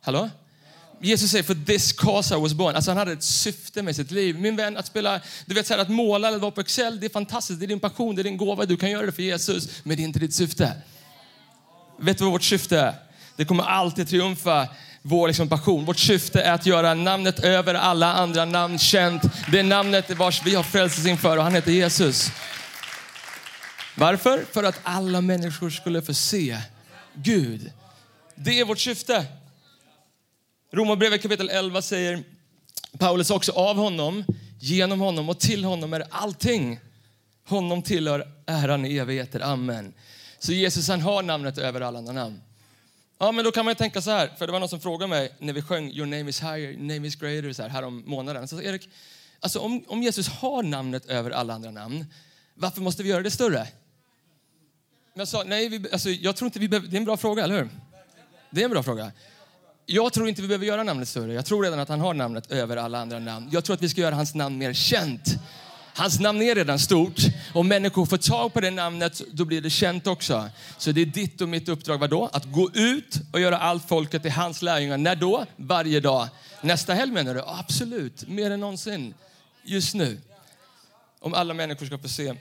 Hallå? 0.00 0.30
Jesus 1.00 1.30
säger, 1.30 1.44
för 1.44 1.54
this 1.66 1.92
cause 1.92 2.34
I 2.34 2.40
was 2.40 2.54
born. 2.54 2.74
Alltså 2.74 2.90
han 2.90 2.98
hade 2.98 3.12
ett 3.12 3.22
syfte 3.22 3.82
med 3.82 3.96
sitt 3.96 4.10
liv. 4.10 4.38
Min 4.40 4.56
vän, 4.56 4.76
att 4.76 4.86
spela, 4.86 5.20
du 5.46 5.54
vet 5.54 5.66
så 5.66 5.74
här, 5.74 5.80
att 5.80 5.88
måla 5.88 6.28
eller 6.28 6.38
vara 6.38 6.50
på 6.50 6.60
Excel, 6.60 7.00
det 7.00 7.06
är 7.06 7.10
fantastiskt. 7.10 7.60
Det 7.60 7.66
är 7.66 7.68
din 7.68 7.80
passion, 7.80 8.14
det 8.14 8.22
är 8.22 8.24
din 8.24 8.36
gåva. 8.36 8.64
Du 8.64 8.76
kan 8.76 8.90
göra 8.90 9.06
det 9.06 9.12
för 9.12 9.22
Jesus, 9.22 9.84
men 9.84 9.96
det 9.96 10.02
är 10.02 10.04
inte 10.04 10.18
ditt 10.18 10.34
syfte. 10.34 10.72
Vet 11.98 12.18
du 12.18 12.24
vad 12.24 12.32
vårt 12.32 12.42
syfte 12.42 12.78
är? 12.78 12.94
Det 13.36 13.44
kommer 13.44 13.64
alltid 13.64 14.08
triumfa 14.08 14.68
vår 15.08 15.28
liksom 15.28 15.48
passion. 15.48 15.84
Vårt 15.84 15.98
syfte 15.98 16.40
är 16.40 16.52
att 16.52 16.66
göra 16.66 16.94
namnet 16.94 17.38
över 17.38 17.74
alla 17.74 18.12
andra 18.12 18.44
namn 18.44 18.78
känt. 18.78 19.22
Det 19.52 19.58
är 19.58 19.62
namnet 19.62 20.10
vars 20.10 20.42
vi 20.44 20.54
har 20.54 20.62
frälsts 20.62 21.06
inför 21.06 21.36
och 21.36 21.42
han 21.42 21.54
heter 21.54 21.72
Jesus. 21.72 22.30
Varför? 23.94 24.44
För 24.52 24.64
att 24.64 24.80
alla 24.82 25.20
människor 25.20 25.70
skulle 25.70 26.02
få 26.02 26.14
se 26.14 26.58
Gud. 27.14 27.72
Det 28.34 28.60
är 28.60 28.64
vårt 28.64 28.78
syfte. 28.78 29.26
Romarbrevet 30.72 31.22
kapitel 31.22 31.48
11 31.50 31.82
säger 31.82 32.22
Paulus 32.98 33.30
också 33.30 33.52
av 33.52 33.76
honom, 33.76 34.24
genom 34.60 35.00
honom 35.00 35.28
och 35.28 35.40
till 35.40 35.64
honom 35.64 35.92
är 35.92 36.04
allting. 36.10 36.80
Honom 37.48 37.82
tillhör 37.82 38.28
äran 38.46 38.86
i 38.86 38.96
evigheter. 38.96 39.40
Amen. 39.40 39.94
Så 40.38 40.52
Jesus 40.52 40.88
han 40.88 41.00
har 41.00 41.22
namnet 41.22 41.58
över 41.58 41.80
alla 41.80 41.98
andra 41.98 42.12
namn. 42.12 42.40
Ja, 43.18 43.32
men 43.32 43.44
då 43.44 43.52
kan 43.52 43.64
man 43.64 43.74
tänka 43.74 44.02
så 44.02 44.10
här, 44.10 44.32
för 44.38 44.46
det 44.46 44.52
var 44.52 44.60
någon 44.60 44.68
som 44.68 44.80
frågade 44.80 45.10
mig 45.10 45.32
när 45.38 45.52
vi 45.52 45.62
sjöng 45.62 45.90
Your 45.90 46.06
name 46.06 46.30
is 46.30 46.42
higher, 46.42 46.58
your 46.58 46.78
name 46.78 47.06
is 47.06 47.16
greater 47.16 47.52
så 47.52 47.62
här, 47.62 47.68
här 47.68 47.82
om 47.82 48.02
månaden. 48.06 48.48
Så 48.48 48.62
Erik, 48.62 48.88
alltså 49.40 49.58
om, 49.58 49.84
om 49.88 50.02
Jesus 50.02 50.28
har 50.28 50.62
namnet 50.62 51.06
över 51.06 51.30
alla 51.30 51.54
andra 51.54 51.70
namn, 51.70 52.06
varför 52.54 52.80
måste 52.80 53.02
vi 53.02 53.08
göra 53.08 53.22
det 53.22 53.30
större? 53.30 53.68
Men 55.14 55.20
jag 55.20 55.28
sa, 55.28 55.42
nej, 55.46 55.68
vi, 55.68 55.86
alltså, 55.92 56.10
jag 56.10 56.36
tror 56.36 56.46
inte 56.46 56.58
vi 56.58 56.68
behöver, 56.68 56.88
det 56.88 56.96
är 56.96 56.98
en 56.98 57.04
bra 57.04 57.16
fråga, 57.16 57.44
eller 57.44 57.58
hur? 57.58 57.68
Det 58.50 58.60
är 58.60 58.64
en 58.64 58.70
bra 58.70 58.82
fråga. 58.82 59.12
Jag 59.86 60.12
tror 60.12 60.28
inte 60.28 60.42
vi 60.42 60.48
behöver 60.48 60.66
göra 60.66 60.82
namnet 60.82 61.08
större. 61.08 61.34
Jag 61.34 61.46
tror 61.46 61.62
redan 61.62 61.78
att 61.78 61.88
han 61.88 62.00
har 62.00 62.14
namnet 62.14 62.50
över 62.50 62.76
alla 62.76 62.98
andra 62.98 63.18
namn. 63.18 63.48
Jag 63.52 63.64
tror 63.64 63.74
att 63.74 63.82
vi 63.82 63.88
ska 63.88 64.00
göra 64.00 64.14
hans 64.14 64.34
namn 64.34 64.58
mer 64.58 64.72
känt. 64.72 65.34
Hans 65.94 66.20
namn 66.20 66.42
är 66.42 66.54
redan 66.54 66.78
stort. 66.78 67.20
Om 67.52 67.68
människor 67.68 68.06
får 68.06 68.16
tag 68.16 68.52
på 68.52 68.60
det 68.60 68.70
namnet, 68.70 69.22
då 69.32 69.44
blir 69.44 69.60
det 69.60 69.70
känt 69.70 70.06
också. 70.06 70.50
Så 70.78 70.92
det 70.92 71.00
är 71.00 71.06
ditt 71.06 71.40
och 71.40 71.48
mitt 71.48 71.68
uppdrag, 71.68 71.98
vadå? 71.98 72.30
Att 72.32 72.44
gå 72.44 72.70
ut 72.74 73.20
och 73.32 73.40
göra 73.40 73.58
allt 73.58 73.88
folket 73.88 74.22
till 74.22 74.30
hans 74.30 74.62
lärjungar. 74.62 74.98
När 74.98 75.16
då? 75.16 75.46
Varje 75.56 76.00
dag. 76.00 76.28
Nästa 76.60 76.94
helg 76.94 77.12
menar 77.12 77.34
du? 77.34 77.42
Absolut, 77.46 78.28
mer 78.28 78.50
än 78.50 78.60
någonsin. 78.60 79.14
Just 79.64 79.94
nu. 79.94 80.20
Om 81.20 81.34
alla 81.34 81.54
människor 81.54 81.86
ska 81.86 81.98
få 81.98 82.08
se 82.08 82.34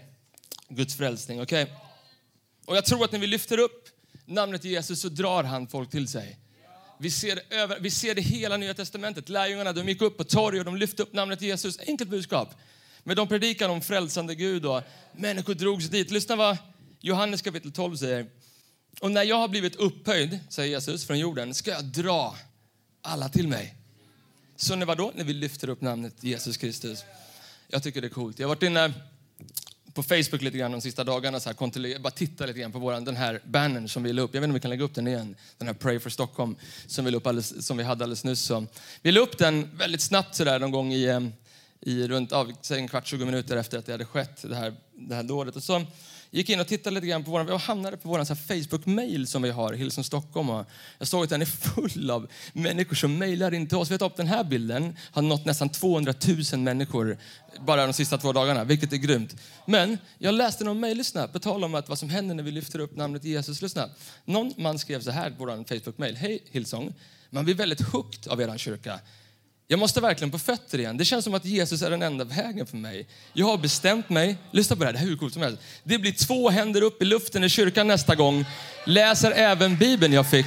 Guds 0.69 0.97
frälsning. 0.97 1.41
Okay? 1.41 1.65
Och 2.65 2.77
jag 2.77 2.85
tror 2.85 3.03
att 3.03 3.11
när 3.11 3.19
vi 3.19 3.27
lyfter 3.27 3.57
upp 3.57 3.87
namnet 4.25 4.63
Jesus 4.63 5.01
så 5.01 5.09
drar 5.09 5.43
han 5.43 5.67
folk 5.67 5.89
till 5.89 6.07
sig. 6.07 6.37
Vi 6.99 7.11
ser, 7.11 7.35
det 7.35 7.55
över, 7.55 7.79
vi 7.79 7.91
ser 7.91 8.15
det 8.15 8.21
hela 8.21 8.57
Nya 8.57 8.73
Testamentet. 8.73 9.29
Lärjungarna 9.29 9.73
de 9.73 9.87
gick 9.87 10.01
upp 10.01 10.17
på 10.17 10.23
torg 10.23 10.59
och 10.59 10.65
de 10.65 10.75
lyfte 10.77 11.03
upp 11.03 11.13
namnet 11.13 11.41
Jesus. 11.41 11.79
Enkelt 11.87 12.09
budskap. 12.09 12.49
Men 13.07 13.15
de 13.15 13.27
predikade 13.27 13.73
om 13.73 13.81
frälsande 13.81 14.35
Gud 14.35 14.65
och 14.65 14.81
människor 15.11 15.53
drogs 15.53 15.85
dit. 15.85 16.11
Lyssna 16.11 16.35
vad 16.35 16.57
Johannes 16.99 17.41
kapitel 17.41 17.71
12 17.71 17.95
säger. 17.95 18.25
Och 19.01 19.11
när 19.11 19.23
jag 19.23 19.35
har 19.35 19.47
blivit 19.47 19.75
upphöjd, 19.75 20.39
säger 20.49 20.69
Jesus, 20.69 21.07
från 21.07 21.19
jorden 21.19 21.53
ska 21.53 21.71
jag 21.71 21.85
dra 21.85 22.37
alla 23.01 23.29
till 23.29 23.47
mig. 23.47 23.75
Så 24.55 24.75
när 24.75 24.85
vadå? 24.85 25.11
När 25.15 25.23
vi 25.23 25.33
lyfter 25.33 25.69
upp 25.69 25.81
namnet 25.81 26.23
Jesus 26.23 26.57
Kristus. 26.57 27.03
Jag 27.67 27.83
tycker 27.83 28.01
det 28.01 28.07
är 28.07 28.09
coolt. 28.09 28.39
Jag 28.39 28.47
har 28.47 28.55
varit 28.55 28.63
inne 28.63 28.93
på 29.93 30.03
Facebook 30.03 30.41
lite 30.41 30.57
grann 30.57 30.71
de 30.71 30.81
sista 30.81 31.03
dagarna. 31.03 31.39
Så 31.39 31.49
här, 31.49 31.99
bara 31.99 32.11
titta 32.11 32.45
lite 32.45 32.59
grann 32.59 32.71
på 32.71 32.79
våran, 32.79 33.05
den 33.05 33.15
här 33.15 33.41
bannern 33.45 33.87
som 33.87 34.03
vi 34.03 34.13
la 34.13 34.21
upp. 34.21 34.33
Jag 34.33 34.41
vet 34.41 34.47
inte 34.47 34.51
om 34.51 34.53
vi 34.53 34.59
kan 34.59 34.69
lägga 34.69 34.83
upp 34.83 34.95
den 34.95 35.07
igen. 35.07 35.35
Den 35.57 35.67
här 35.67 35.75
Pray 35.75 35.99
for 35.99 36.09
Stockholm 36.09 36.55
som 36.87 37.05
vi, 37.05 37.15
upp 37.15 37.27
alldeles, 37.27 37.67
som 37.67 37.77
vi 37.77 37.83
hade 37.83 38.03
alldeles 38.03 38.23
nyss. 38.23 38.41
Så. 38.41 38.65
Vi 39.01 39.11
la 39.11 39.19
upp 39.19 39.37
den 39.37 39.77
väldigt 39.77 40.01
snabbt 40.01 40.35
så 40.35 40.43
där, 40.43 40.59
någon 40.59 40.71
gång 40.71 40.93
i, 40.93 41.03
eh, 41.03 41.19
i 41.81 42.07
runt 42.07 42.31
av, 42.31 42.51
en 42.71 42.87
kvart, 42.87 43.07
20 43.07 43.25
minuter 43.25 43.57
efter 43.57 43.77
att 43.77 43.85
det 43.85 43.91
hade 43.91 44.05
skett, 44.05 44.41
det 44.41 44.55
här, 44.55 44.73
det 44.95 45.15
här 45.15 45.23
dådet. 45.23 45.55
Och 45.55 45.63
så 45.63 45.85
gick 46.31 46.49
in 46.49 46.59
och 46.59 46.67
tittade 46.67 46.93
lite 46.93 47.07
grann 47.07 47.23
på 47.23 47.31
våran, 47.31 47.47
jag 47.47 47.57
hamnade 47.57 47.97
på 47.97 48.09
vår 48.09 48.35
Facebook-mail 48.35 49.27
som 49.27 49.41
vi 49.41 49.49
har, 49.49 49.73
Hillsong 49.73 50.03
Stockholm. 50.03 50.49
Och 50.49 50.65
jag 50.97 51.07
såg 51.07 51.23
att 51.23 51.29
den 51.29 51.41
är 51.41 51.45
full 51.45 52.11
av 52.11 52.27
människor 52.53 52.95
som 52.95 53.17
mejlar 53.17 53.53
in 53.53 53.67
till 53.67 53.77
oss. 53.77 53.91
Vet 53.91 53.99
du, 53.99 54.09
den 54.15 54.27
här 54.27 54.43
bilden 54.43 54.97
har 55.11 55.21
nått 55.21 55.45
nästan 55.45 55.69
200 55.69 56.13
000 56.53 56.59
människor 56.59 57.17
bara 57.59 57.85
de 57.85 57.93
sista 57.93 58.17
två 58.17 58.33
dagarna, 58.33 58.63
vilket 58.63 58.93
är 58.93 58.97
grymt. 58.97 59.35
Men 59.65 59.97
jag 60.17 60.33
läste 60.33 60.63
någon 60.63 60.79
mejl, 60.79 60.97
lyssna, 60.97 61.27
på 61.27 61.39
tal 61.39 61.63
om 61.63 61.75
att 61.75 61.89
vad 61.89 61.99
som 61.99 62.09
händer 62.09 62.35
när 62.35 62.43
vi 62.43 62.51
lyfter 62.51 62.79
upp 62.79 62.95
namnet 62.95 63.23
Jesus. 63.23 63.61
Lyssna. 63.61 63.89
Någon 64.25 64.53
man 64.57 64.79
skrev 64.79 65.01
så 65.01 65.11
här 65.11 65.29
på 65.29 65.35
vår 65.45 65.63
Facebook-mail. 65.63 66.15
Hej 66.15 66.43
Hillsong, 66.51 66.93
man 67.29 67.45
blir 67.45 67.55
väldigt 67.55 67.81
hooked 67.81 68.31
av 68.31 68.41
er 68.41 68.57
kyrka. 68.57 68.99
Jag 69.69 69.79
måste 69.79 70.01
verkligen 70.01 70.31
på 70.31 70.39
fötter 70.39 70.79
igen. 70.79 70.97
Det 70.97 71.05
känns 71.05 71.23
som 71.23 71.33
att 71.33 71.45
Jesus 71.45 71.81
är 71.81 71.89
den 71.89 72.01
enda 72.01 72.23
vägen 72.23 72.65
för 72.65 72.77
mig. 72.77 73.07
Jag 73.33 73.45
har 73.45 73.57
bestämt 73.57 74.09
mig. 74.09 74.37
Lyssna 74.51 74.75
på 74.75 74.79
det 74.79 74.85
här, 74.85 74.93
det 74.93 74.99
här 74.99 75.05
är 75.05 75.09
hur 75.09 75.17
coolt 75.17 75.33
som 75.33 75.41
helst. 75.41 75.61
Det 75.83 75.97
blir 75.99 76.11
två 76.11 76.49
händer 76.49 76.81
upp 76.81 77.01
i 77.01 77.05
luften 77.05 77.43
i 77.43 77.49
kyrkan 77.49 77.87
nästa 77.87 78.15
gång. 78.15 78.45
Läser 78.85 79.31
även 79.31 79.77
Bibeln 79.77 80.13
jag 80.13 80.29
fick. 80.29 80.45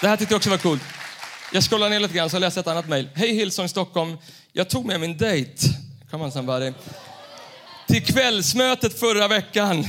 Det 0.00 0.08
här 0.08 0.16
tyckte 0.16 0.34
jag 0.34 0.36
också 0.36 0.50
var 0.50 0.58
coolt. 0.58 0.82
Jag 1.52 1.62
scrollar 1.64 1.90
ner 1.90 2.00
lite 2.00 2.14
grann 2.14 2.30
så 2.30 2.36
jag 2.36 2.40
läser 2.40 2.60
ett 2.60 2.66
annat 2.66 2.88
mejl. 2.88 3.08
Hej 3.14 3.34
Hillsong 3.34 3.68
Stockholm. 3.68 4.16
Jag 4.52 4.68
tog 4.68 4.86
med 4.86 5.00
min 5.00 5.16
dejt, 5.16 5.66
come 6.10 6.24
on 6.24 6.32
somebody, 6.32 6.72
till 7.88 8.04
kvällsmötet 8.04 9.00
förra 9.00 9.28
veckan. 9.28 9.86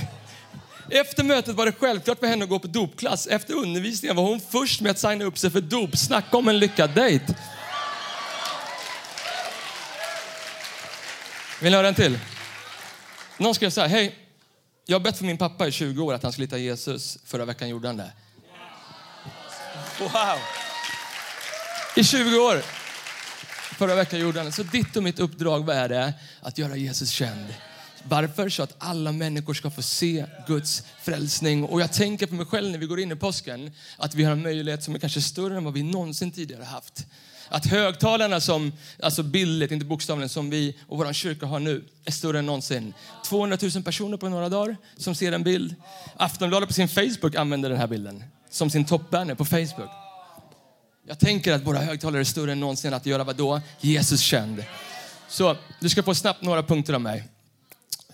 Efter 0.93 1.24
mötet 1.24 1.55
var 1.55 1.65
det 1.65 1.71
självklart 1.71 2.19
för 2.19 2.27
henne 2.27 2.43
att 2.43 2.50
gå 2.50 2.60
på 2.60 2.67
dopklass. 2.67 3.27
Efter 3.27 3.53
undervisningen 3.53 4.15
var 4.15 4.24
hon 4.24 4.39
först 4.39 4.81
med 4.81 4.91
att 4.91 5.00
signa 5.00 5.25
upp 5.25 5.38
sig 5.38 5.51
för 5.51 5.62
dop. 5.62 5.98
Snacka 5.98 6.38
om 6.38 6.48
en 6.48 6.60
lyckad 6.60 6.95
dejt. 6.95 7.36
Vill 11.62 11.71
ni 11.71 11.77
höra 11.77 11.88
en 11.88 11.95
till? 11.95 12.19
Någon 13.38 13.55
skrev 13.55 13.69
så 13.69 13.81
här, 13.81 13.88
hej, 13.88 14.15
jag 14.86 14.95
har 14.95 15.03
bett 15.03 15.17
för 15.17 15.25
min 15.25 15.38
pappa 15.38 15.67
i 15.67 15.71
20 15.71 16.03
år 16.03 16.13
att 16.13 16.24
han 16.24 16.31
skulle 16.31 16.45
hitta 16.45 16.57
Jesus. 16.57 17.17
Förra 17.25 17.45
veckan 17.45 17.69
gjorde 17.69 17.88
han 17.88 17.98
det. 17.98 18.12
Wow! 20.00 20.38
I 21.95 22.03
20 22.03 22.39
år. 22.39 22.62
Förra 23.75 23.95
veckan 23.95 24.19
gjorde 24.19 24.39
han 24.39 24.45
det. 24.45 24.51
Så 24.51 24.63
ditt 24.63 24.95
och 24.95 25.03
mitt 25.03 25.19
uppdrag, 25.19 25.65
vad 25.65 25.75
är 25.75 25.89
det? 25.89 26.13
Att 26.41 26.57
göra 26.57 26.75
Jesus 26.75 27.10
känd. 27.10 27.45
Varför? 28.03 28.50
Så 28.50 28.63
att 28.63 28.75
alla 28.77 29.12
människor 29.12 29.53
ska 29.53 29.70
få 29.70 29.81
se 29.81 30.25
Guds 30.48 30.84
frälsning. 31.01 31.63
Och 31.63 31.81
jag 31.81 31.93
tänker 31.93 32.27
på 32.27 32.36
mig 32.36 32.46
själv 32.46 32.72
när 32.72 32.77
vi 32.77 32.86
går 32.86 33.00
in 33.00 33.12
i 33.12 33.15
påsken, 33.15 33.72
att 33.98 34.15
vi 34.15 34.24
har 34.24 34.31
en 34.31 34.41
möjlighet 34.41 34.84
som 34.84 34.96
är 34.96 35.00
kanske 35.00 35.22
större 35.22 35.58
än 35.58 35.63
vad 35.63 35.74
vi 35.74 35.84
någonsin 35.84 36.31
tidigare 36.31 36.63
haft. 36.63 37.05
Att 37.50 37.65
högtalarna 37.65 38.41
som, 38.41 38.72
alltså 39.03 39.24
bildligt, 39.24 39.72
inte 39.72 39.86
bokstavligen, 39.86 40.29
som 40.29 40.50
vi 40.50 40.77
och 40.88 40.98
vår 40.98 41.13
kyrka 41.13 41.46
har 41.46 41.60
nu 41.60 41.84
är 42.05 42.12
större 42.12 42.39
än 42.39 42.46
någonsin. 42.46 42.93
200 43.25 43.58
000 43.75 43.84
personer 43.84 44.17
på 44.17 44.29
några 44.29 44.50
dagar 44.50 44.77
som 44.98 45.15
ser 45.15 45.31
en 45.31 45.43
bild. 45.43 45.75
Aftonbladet 46.17 46.70
på 46.70 46.74
sin 46.74 46.88
Facebook 46.88 47.36
använder 47.36 47.70
den 47.70 47.77
här 47.77 47.88
bilden 47.88 48.24
som 48.50 48.70
sin 48.70 48.86
toppbanner 48.86 49.36
på 49.36 49.46
Facebook. 49.46 49.89
Jag 51.08 51.20
tänker 51.20 51.53
att 51.53 51.63
våra 51.65 51.79
högtalare 51.79 52.22
är 52.22 52.24
större 52.24 52.51
än 52.51 52.60
någonsin 52.60 52.93
att 52.93 53.05
göra 53.05 53.24
vad 53.24 53.36
då? 53.36 53.62
Jesus 53.79 54.22
känd. 54.22 54.63
Så 55.29 55.55
du 55.79 55.89
ska 55.89 56.03
få 56.03 56.15
snabbt 56.15 56.41
några 56.41 56.63
punkter 56.63 56.93
av 56.93 57.01
mig. 57.01 57.24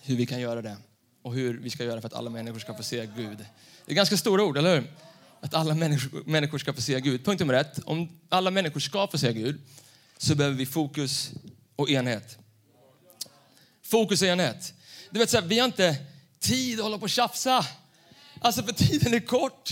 Hur 0.08 0.16
vi 0.16 0.26
kan 0.26 0.40
göra 0.40 0.62
det 0.62 0.78
och 1.22 1.34
hur 1.34 1.60
vi 1.60 1.70
ska 1.70 1.84
göra 1.84 2.02
för 2.02 2.08
att 2.08 2.14
alla 2.14 2.30
människor 2.30 2.60
ska 2.60 2.74
få 2.74 2.84
se 2.84 3.06
Gud. 3.16 3.38
Det 3.86 3.92
är 3.92 3.96
ganska 3.96 4.18
stora 4.18 4.44
ord, 4.44 4.58
eller 4.58 4.76
hur? 4.76 4.94
Att 5.40 5.54
alla 5.54 5.74
människor, 5.74 6.58
ska 6.58 6.74
få 6.74 6.82
se 6.82 7.00
Gud. 7.00 7.26
Punkt 7.26 7.40
nummer 7.40 7.54
ett. 7.54 7.80
Om 7.86 8.20
alla 8.30 8.52
människor 8.52 8.80
ska 8.80 9.08
få 9.08 9.18
se 9.18 9.34
Gud 9.34 9.62
så 10.18 10.36
behöver 10.36 10.58
vi 10.58 10.66
fokus 10.66 11.32
och 11.76 11.90
enhet. 11.90 12.38
Fokus 13.84 14.22
och 14.22 14.28
enhet. 14.28 14.74
Du 15.10 15.20
vet, 15.20 15.30
så 15.30 15.40
här, 15.40 15.48
vi 15.48 15.60
har 15.60 15.66
inte 15.66 15.96
tid 16.40 16.80
att 16.80 16.84
hålla 16.84 16.98
på 16.98 17.04
och 17.04 17.10
tjafsa. 17.10 17.66
Alltså 18.42 18.64
för 18.64 18.72
tiden 18.72 19.14
är 19.14 19.20
kort. 19.20 19.70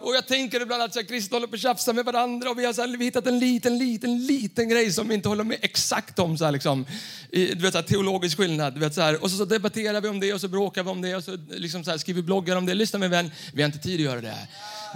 Och 0.00 0.14
jag 0.14 0.26
tänker 0.26 0.60
ibland 0.60 0.82
att 0.82 1.08
kristna 1.08 1.34
håller 1.34 1.46
på 1.46 1.54
att 1.54 1.60
tjafsa 1.60 1.92
med 1.92 2.04
varandra 2.04 2.50
och 2.50 2.58
vi 2.58 2.66
har 2.66 2.72
så 2.72 2.80
här, 2.80 2.96
vi 2.96 3.04
hittat 3.04 3.26
en 3.26 3.38
liten, 3.38 3.78
liten, 3.78 4.26
liten 4.26 4.68
grej 4.68 4.92
som 4.92 5.08
vi 5.08 5.14
inte 5.14 5.28
håller 5.28 5.44
med 5.44 5.58
exakt 5.62 6.18
om. 6.18 6.38
Så 6.38 6.44
här, 6.44 6.52
liksom, 6.52 6.86
I, 7.30 7.46
du 7.46 7.62
vet, 7.62 7.72
så 7.72 7.78
här, 7.78 7.86
teologisk 7.86 8.36
skillnad. 8.36 8.74
Du 8.74 8.80
vet, 8.80 8.94
så 8.94 9.00
här, 9.00 9.22
och 9.22 9.30
så, 9.30 9.36
så, 9.36 9.44
debatterar 9.44 10.00
vi 10.00 10.08
om 10.08 10.20
det 10.20 10.32
och 10.32 10.40
så 10.40 10.48
bråkar 10.48 10.82
vi 10.82 10.90
om 10.90 11.02
det 11.02 11.16
och 11.16 11.24
så, 11.24 11.38
liksom, 11.50 11.84
så 11.84 11.90
här, 11.90 11.98
skriver 11.98 12.22
bloggar 12.22 12.56
om 12.56 12.66
det. 12.66 12.74
Lyssna 12.74 12.98
min 12.98 13.10
vän, 13.10 13.30
vi 13.52 13.62
har 13.62 13.66
inte 13.66 13.78
tid 13.78 13.94
att 13.94 14.04
göra 14.04 14.20
det. 14.20 14.48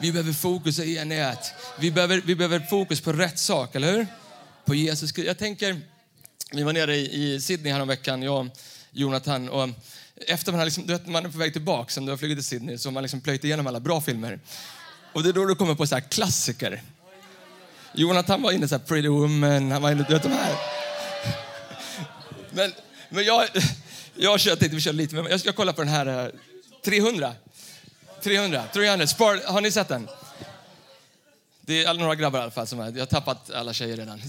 Vi 0.03 0.13
behöver 0.13 0.33
fokus 0.33 0.79
i 0.79 0.97
enhet. 0.97 1.55
Vi 1.81 1.91
behöver, 1.91 2.23
vi 2.27 2.35
behöver 2.35 2.61
fokus 2.61 3.01
på 3.01 3.13
rätt 3.13 3.39
sak, 3.39 3.75
eller 3.75 3.93
hur? 3.93 4.07
På 4.65 4.75
Jesus. 4.75 5.19
Jag 5.19 5.39
tänker, 5.39 5.81
vi 6.53 6.63
var 6.63 6.73
nere 6.73 6.97
i, 6.97 7.35
i 7.35 7.41
Sydney 7.41 7.73
häromveckan, 7.73 8.23
jag 8.23 8.41
och 8.41 8.47
Jonathan. 8.93 9.49
Och 9.49 9.69
efter 10.27 10.53
man, 10.53 10.59
har 10.59 10.65
liksom, 10.65 10.87
du 10.87 10.93
vet, 10.93 11.07
man 11.07 11.27
är 11.27 11.31
på 11.31 11.39
väg 11.39 11.53
tillbaka, 11.53 11.91
som 11.91 12.07
du 12.07 12.13
har 12.13 12.17
flugit 12.17 12.39
till 12.39 12.45
Sydney, 12.45 12.79
så 12.79 12.89
har 12.89 12.93
man 12.93 13.03
liksom 13.03 13.21
plöjt 13.21 13.45
igenom 13.45 13.67
alla 13.67 13.81
bra 13.81 14.01
filmer. 14.01 14.41
Och 15.13 15.23
det 15.23 15.29
är 15.29 15.33
då 15.33 15.45
du 15.45 15.55
kommer 15.55 15.75
på 15.75 15.87
så 15.87 15.95
här 15.95 16.03
klassiker. 16.03 16.83
Jonathan 17.95 18.43
var 18.43 18.53
inne 18.53 18.69
så 18.69 18.75
här 18.75 18.83
Pretty 18.85 19.09
Woman, 19.09 19.73
han 19.73 19.83
var 19.83 19.91
inne, 19.91 20.05
du 20.09 20.15
vet 20.15 20.23
de 20.23 20.33
här. 20.33 20.57
Men, 22.51 22.73
men 23.09 23.25
jag, 23.25 23.49
jag 24.15 24.41
kör, 24.41 24.57
tänkte 24.57 24.75
vi 24.77 24.81
kör 24.81 24.93
lite, 24.93 25.15
men 25.15 25.27
jag 25.27 25.41
ska 25.41 25.53
kolla 25.53 25.73
på 25.73 25.83
den 25.83 25.91
här 25.91 26.33
300. 26.85 27.35
300, 28.23 28.65
300. 28.73 29.07
Spar, 29.07 29.53
har 29.53 29.61
ni 29.61 29.71
sett 29.71 29.89
den? 29.89 30.09
Det 31.61 31.85
är 31.85 31.95
några 31.95 32.15
grabbar 32.15 32.39
i 32.39 32.43
alla 32.43 32.51
fall 32.51 32.67
som 32.67 32.81
är, 32.81 32.93
jag 32.93 32.99
har 32.99 33.07
tappat 33.07 33.51
alla 33.51 33.73
tjejer 33.73 33.97
redan. 33.97 34.21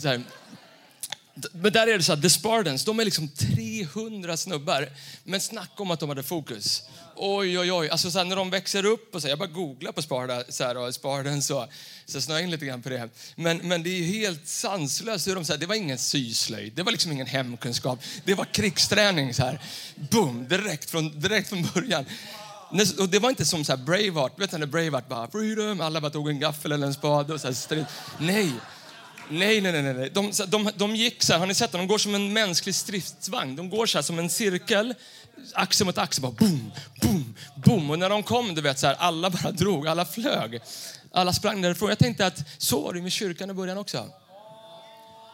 Men 1.52 1.74
där 1.74 1.88
är 1.88 1.98
det 1.98 2.04
så 2.04 2.14
att 2.14 2.22
The 2.22 2.30
Spartans, 2.30 2.86
de 2.86 3.00
är 3.00 3.06
liksom 3.06 3.28
300 3.28 4.38
snubbar. 4.38 4.90
Men 5.24 5.42
snacka 5.42 5.84
om 5.84 5.92
att 5.92 6.00
de 6.00 6.10
hade 6.10 6.24
fokus. 6.24 6.84
Oj, 7.16 7.60
oj, 7.60 7.72
oj. 7.72 7.90
Alltså 7.90 8.12
så 8.12 8.18
här, 8.18 8.26
när 8.26 8.36
de 8.36 8.50
växer 8.50 8.86
upp 8.86 9.16
och 9.16 9.22
så 9.22 9.28
här, 9.28 9.32
jag 9.32 9.40
bara 9.40 9.50
googlar 9.50 9.92
på 9.92 10.02
Sparta, 10.02 10.44
så 10.50 10.64
här, 10.64 10.78
och 10.78 10.94
Spartans 10.94 11.50
och 11.50 11.66
så 12.06 12.22
snöar 12.22 12.40
in 12.40 12.52
lite 12.52 12.66
grann 12.66 12.82
på 12.82 12.90
det. 12.90 13.10
Men, 13.36 13.58
men 13.58 13.84
det 13.84 13.90
är 13.90 14.04
helt 14.04 14.48
sanslöst 14.48 15.28
hur 15.28 15.36
de, 15.36 15.46
säger, 15.46 15.60
det 15.60 15.66
var 15.66 15.76
ingen 15.76 15.98
syslöjd, 15.98 16.74
det 16.74 16.84
var 16.84 16.92
liksom 16.92 17.12
ingen 17.12 17.28
hemkunskap. 17.28 18.00
Det 18.26 18.34
var 18.34 18.46
krigsträning 18.46 19.34
så 19.34 19.44
här. 19.44 19.62
Boom, 19.96 20.48
direkt 20.48 20.90
från, 20.90 21.20
direkt 21.20 21.50
från 21.50 21.68
början. 21.74 22.06
Och 23.00 23.10
det 23.10 23.20
var 23.20 23.30
inte 23.30 23.46
som 23.46 23.66
så 23.66 23.76
här 23.76 23.84
Braveheart, 23.84 24.40
vet 24.40 24.52
du 24.52 24.58
när 24.58 24.66
Braveheart 24.66 25.10
bara 25.10 25.28
freedom, 25.28 25.82
alla 25.82 26.02
bara 26.02 26.12
tog 26.12 26.30
en 26.30 26.40
gaffel 26.40 26.72
eller 26.72 26.88
en 26.88 26.94
spade 26.94 27.34
och 27.34 27.42
så 27.42 27.48
här, 27.48 27.86
Nej, 28.20 28.52
Nej, 29.30 29.62
nej, 29.62 29.72
nej. 29.82 29.94
nej. 29.94 30.10
De, 30.10 30.32
de, 30.48 30.70
de 30.76 30.96
gick 30.96 31.24
så 31.24 31.34
här, 31.34 31.40
har 31.40 31.48
ni 31.48 31.54
sett 31.54 31.72
det? 31.72 31.78
De 31.78 31.88
går 31.88 31.98
som 31.98 32.16
en 32.16 32.34
mänsklig 32.34 32.76
stridsvagn. 32.76 33.56
De 33.56 33.70
går 33.70 33.86
så 33.86 33.98
här 33.98 34.04
som 34.04 34.20
en 34.20 34.30
cirkel, 34.30 34.94
axel 35.54 35.86
mot 35.86 35.98
axel, 35.98 36.22
bara 36.22 36.32
boom, 36.32 36.72
boom, 37.02 37.36
boom. 37.56 37.90
Och 37.90 38.00
när 38.00 38.10
de 38.10 38.24
kom, 38.24 38.56
du 38.56 38.62
vet, 38.62 38.80
så 38.80 38.88
här, 38.88 38.96
alla 38.96 39.30
bara 39.30 39.52
drog, 39.62 39.88
alla 39.88 40.06
flög. 40.06 40.60
Alla 41.12 41.34
sprang 41.34 41.62
därifrån. 41.62 41.90
Jag 41.90 42.00
tänkte 42.00 42.26
att 42.26 42.38
så 42.58 42.82
var 42.82 42.94
det 42.94 43.02
med 43.02 43.12
kyrkan 43.12 43.50
i 43.50 43.54
början 43.54 43.78
också. 43.78 44.10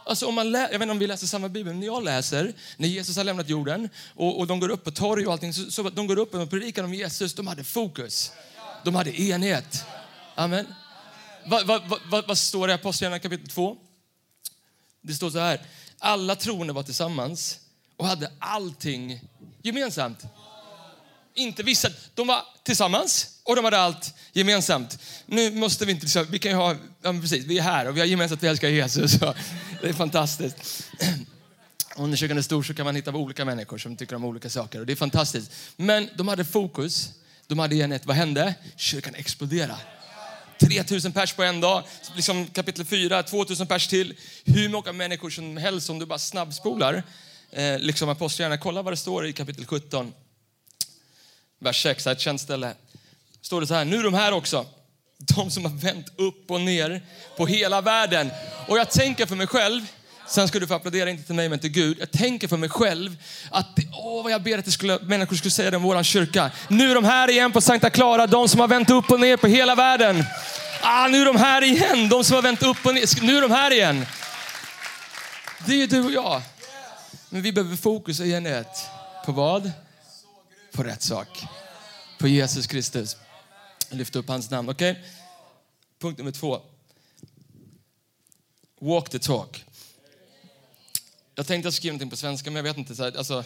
Alltså 0.06 0.26
om 0.26 0.36
man 0.36 0.52
lä- 0.52 0.60
jag 0.72 0.80
vet 0.80 0.82
inte 0.82 0.92
om 0.92 1.00
vi 1.00 1.08
läser 1.08 1.28
samma 1.28 1.50
bibel, 1.50 1.74
men 1.74 1.80
när 1.80 1.88
jag 1.88 2.04
läser, 2.04 2.54
när 2.78 2.88
Jesus 2.88 3.18
har 3.18 3.24
lämnat 3.24 3.50
jorden 3.50 3.90
och, 4.16 4.40
och 4.40 4.48
de 4.48 4.60
går 4.60 4.70
upp 4.70 4.84
på 4.84 4.92
torg 4.92 5.26
och 5.28 5.34
allting, 5.34 5.54
så, 5.54 5.72
så 5.72 5.84
de 5.90 6.08
går 6.08 6.20
upp 6.20 6.36
och 6.36 6.50
predikar 6.50 6.84
om 6.84 6.94
Jesus, 6.94 7.34
de 7.34 7.48
hade 7.48 7.64
fokus. 7.64 8.32
De 8.84 8.96
hade 8.96 9.22
enhet. 9.22 9.84
Amen. 10.36 10.66
Vad, 11.50 11.68
vad, 11.68 11.82
vad, 12.10 12.28
vad 12.28 12.38
står 12.38 12.68
det 12.68 12.72
i 12.72 12.76
Apostlagärningarna 12.76 13.20
kapitel 13.20 13.48
2? 13.48 13.78
Det 15.02 15.14
står 15.14 15.30
så 15.30 15.40
här. 15.40 15.62
Alla 16.00 16.36
troende 16.36 16.74
var 16.74 16.84
tillsammans 16.84 17.60
och 17.98 18.08
hade 18.08 18.32
allting 18.40 19.22
gemensamt. 19.62 20.24
Inte 21.34 21.64
vissa. 21.64 21.90
De 22.14 22.28
var 22.28 22.44
tillsammans 22.64 23.40
och 23.44 23.56
de 23.56 23.66
hade 23.66 23.80
allt 23.80 24.14
gemensamt. 24.34 25.00
Nu 25.26 25.52
måste 25.52 25.86
vi 25.86 25.92
inte, 25.92 26.24
vi 26.24 26.40
kan 26.40 26.52
ju 26.52 26.58
ha, 26.58 26.76
ja 27.02 27.14
precis, 27.14 27.46
vi 27.46 27.58
är 27.58 27.64
här 27.64 27.88
och 27.88 27.96
vi 27.96 28.00
har 28.00 28.08
gemensamt 28.08 28.40
att 28.40 28.44
vi 28.44 28.48
älskar 28.48 28.68
Jesus. 28.68 29.12
Det 29.82 29.90
är 29.90 29.94
fantastiskt. 29.94 30.88
Och 31.96 32.18
kyrkan 32.18 32.38
är 32.38 32.42
stor 32.42 32.64
så 32.64 32.74
kan 32.74 32.86
man 32.86 32.96
hitta 32.96 33.12
olika 33.12 33.46
människor 33.46 33.78
som 33.78 33.98
tycker 33.98 34.16
om 34.16 34.26
olika 34.26 34.50
saker 34.50 34.80
och 34.80 34.86
det 34.86 34.94
är 34.94 34.96
fantastiskt. 34.96 35.52
Men 35.76 36.10
de 36.16 36.28
hade 36.28 36.46
fokus, 36.46 37.10
de 37.48 37.60
hade 37.60 37.76
enhet. 37.76 38.06
Vad 38.06 38.16
hände? 38.16 38.56
Kyrkan 38.76 39.16
exploderade. 39.16 39.78
3000 40.60 41.12
pers 41.12 41.34
på 41.34 41.44
en 41.44 41.62
dag. 41.62 41.84
Liksom 42.16 42.48
kapitel 42.48 42.86
4, 42.86 43.24
2000 43.24 43.68
pers 43.68 43.88
till. 43.88 44.14
Hur 44.46 44.70
många 44.70 44.92
människor 44.92 45.30
som 45.30 45.58
helst 45.58 45.90
om 45.90 46.00
du 46.00 46.06
bara 46.06 46.20
snabbspolar. 46.20 47.04
Eh, 47.52 47.80
liksom 47.80 48.10
Apostlagärningarna. 48.10 48.62
Kolla 48.62 48.82
vad 48.82 48.94
det 48.94 48.98
står 48.98 49.28
i 49.28 49.34
kapitel 49.34 49.66
17. 49.66 50.14
Vers 51.60 51.84
6, 51.84 52.08
ett 52.08 52.20
känt 52.20 52.42
ställe. 52.42 52.74
Står 53.42 53.62
det 53.62 53.68
så 53.68 53.74
här, 53.74 53.86
nu 53.86 53.98
är 53.98 54.04
de 54.04 54.14
här 54.14 54.32
också. 54.32 54.66
De 55.18 55.52
som 55.52 55.66
har 55.66 55.72
vänt 55.72 56.08
upp 56.16 56.52
och 56.52 56.62
ner 56.62 57.02
på 57.38 57.46
hela 57.46 57.82
världen. 57.82 58.32
Och 58.68 58.78
jag 58.78 58.92
tänker 58.92 59.26
för 59.26 59.36
mig 59.36 59.48
själv, 59.48 59.82
Sen 60.30 60.48
ska 60.48 60.60
du 60.60 60.68
få 60.68 60.74
applådera, 60.74 61.10
inte 61.10 61.24
till 61.24 61.36
mig 61.36 61.50
men 61.50 61.60
till 61.60 61.70
Gud. 61.70 61.98
Jag 62.00 62.12
tänker 62.12 62.48
för 62.48 62.58
mig 62.58 62.70
själv 62.70 63.18
att, 63.52 63.68
åh 63.94 64.24
vad 64.24 64.32
jag 64.32 64.44
ber 64.44 64.58
att 64.58 64.66
det 64.66 64.72
skulle, 64.72 65.00
människor 65.02 65.36
skulle 65.36 65.52
säga 65.52 65.72
det 65.72 65.78
om 65.78 65.84
vår 65.84 66.04
kyrka. 66.04 66.52
Nu 66.68 66.92
är 66.92 66.96
de 66.96 67.04
här 67.04 67.30
igen 67.30 67.52
på 67.52 67.62
Sankta 67.62 67.90
Clara, 67.90 68.28
de 68.28 68.50
som 68.50 68.60
har 68.60 68.68
vänt 68.68 68.90
upp 68.90 69.12
och 69.12 69.20
ner 69.20 69.38
på 69.38 69.48
hela 69.48 69.76
världen. 69.76 70.24
Ah, 70.82 71.08
nu 71.08 71.22
är 71.22 71.26
de 71.26 71.36
här 71.36 71.64
igen, 71.64 72.10
de 72.10 72.24
som 72.24 72.36
har 72.36 72.42
vänt 72.42 72.64
upp 72.64 72.86
och 72.86 72.94
ner. 72.94 73.22
Nu 73.26 73.38
är 73.38 73.42
de 73.42 73.52
här 73.52 73.72
igen. 73.72 74.06
Det 75.66 75.84
är 75.84 75.88
du 75.88 76.04
och 76.04 76.12
jag. 76.12 76.42
Men 77.30 77.42
vi 77.42 77.52
behöver 77.52 77.76
fokus 77.76 78.20
och 78.20 78.26
enhet. 78.26 78.90
På 79.26 79.32
vad? 79.32 79.72
På 80.72 80.84
rätt 80.84 81.02
sak. 81.02 81.28
På 82.18 82.28
Jesus 82.28 82.68
Kristus. 82.68 83.18
Lyft 83.90 84.16
upp 84.16 84.28
hans 84.28 84.50
namn. 84.50 84.70
Okej? 84.70 84.92
Okay? 84.92 85.04
Punkt 86.02 86.18
nummer 86.18 86.32
två. 86.32 86.62
Walk 88.82 89.10
the 89.10 89.20
talk. 89.20 89.66
Jag 91.40 91.48
tänkte 91.48 91.68
jag 91.68 91.74
skriva 91.74 91.92
någonting 91.92 92.10
på 92.10 92.16
svenska, 92.16 92.52
men 92.52 92.56
jag 92.56 92.64
vet 92.64 92.78
inte. 92.78 92.96
Så 92.96 93.04
här, 93.04 93.18
alltså, 93.18 93.44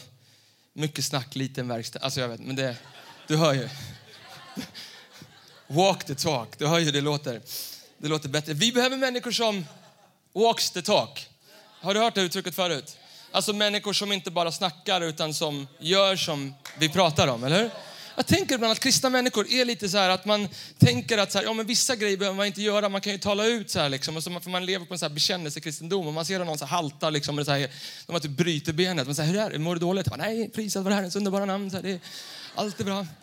mycket 0.73 1.05
snack, 1.05 1.35
liten 1.35 1.67
verkstad. 1.67 1.99
Alltså, 1.99 2.19
jag 2.19 2.27
vet, 2.27 2.39
men 2.39 2.55
det, 2.55 2.75
du 3.27 3.37
hör 3.37 3.53
ju. 3.53 3.69
Walk 5.67 6.03
the 6.03 6.15
talk. 6.15 6.59
Du 6.59 6.67
hör 6.67 6.79
ju 6.79 6.85
hur 6.85 6.91
det 6.91 7.01
låter. 7.01 7.41
Det 7.97 8.07
låter 8.07 8.29
bättre. 8.29 8.53
Vi 8.53 8.71
behöver 8.71 8.97
människor 8.97 9.31
som 9.31 9.65
walks 10.33 10.71
the 10.71 10.81
talk. 10.81 11.29
Har 11.81 11.93
du 11.93 11.99
hört 11.99 12.15
det 12.15 12.21
uttrycket 12.21 12.55
förut? 12.55 12.97
Alltså 13.31 13.53
människor 13.53 13.93
som 13.93 14.11
inte 14.11 14.31
bara 14.31 14.51
snackar 14.51 15.01
utan 15.01 15.33
som 15.33 15.67
gör 15.79 16.15
som 16.15 16.53
vi 16.77 16.89
pratar 16.89 17.27
om, 17.27 17.43
eller 17.43 17.59
hur? 17.59 17.69
Jag 18.15 18.27
tänker 18.27 18.55
ibland 18.55 18.71
att 18.71 18.79
kristna 18.79 19.09
människor 19.09 19.51
är 19.51 19.65
lite 19.65 19.89
så 19.89 19.97
här 19.97 20.09
att 20.09 20.25
man 20.25 20.49
tänker 20.77 21.17
att 21.17 21.31
så 21.31 21.37
här, 21.37 21.45
ja, 21.45 21.53
men 21.53 21.65
vissa 21.65 21.95
grejer 21.95 22.17
behöver 22.17 22.37
man 22.37 22.45
inte 22.45 22.61
göra, 22.61 22.89
man 22.89 23.01
kan 23.01 23.13
ju 23.13 23.19
tala 23.19 23.45
ut 23.45 23.69
så 23.69 23.79
här 23.79 23.89
liksom. 23.89 24.17
Och 24.17 24.23
så, 24.23 24.39
för 24.39 24.49
man 24.49 24.65
lever 24.65 24.85
på 24.85 24.93
en 24.93 24.99
så 24.99 25.05
här 25.05 25.13
bekännelsekristendom 25.13 26.07
och 26.07 26.13
man 26.13 26.25
ser 26.25 26.39
att 26.39 26.45
någon 26.45 26.57
så 26.57 26.65
här 26.65 26.77
haltar 26.77 27.11
liksom, 27.11 27.39
och 27.39 27.45
så 27.45 27.51
här, 27.51 27.69
de 28.05 28.13
har 28.13 28.19
typ 28.19 28.31
bryter 28.31 28.73
benet. 28.73 29.05
Man 29.05 29.15
säger, 29.15 29.33
hur 29.33 29.39
är 29.39 29.49
det? 29.49 29.59
Mår 29.59 29.75
du 29.75 29.79
dåligt? 29.79 30.05
Bara, 30.05 30.15
Nej, 30.17 30.49
prisat 30.49 30.83
vare 30.83 30.93
Herrens 30.93 31.15
underbara 31.15 31.45
namn. 31.45 31.71
Så 31.71 31.75
här, 31.75 31.83
det 31.83 31.91
är, 31.91 31.99
allt 32.55 32.79
är 32.79 32.83
bra. 32.83 33.07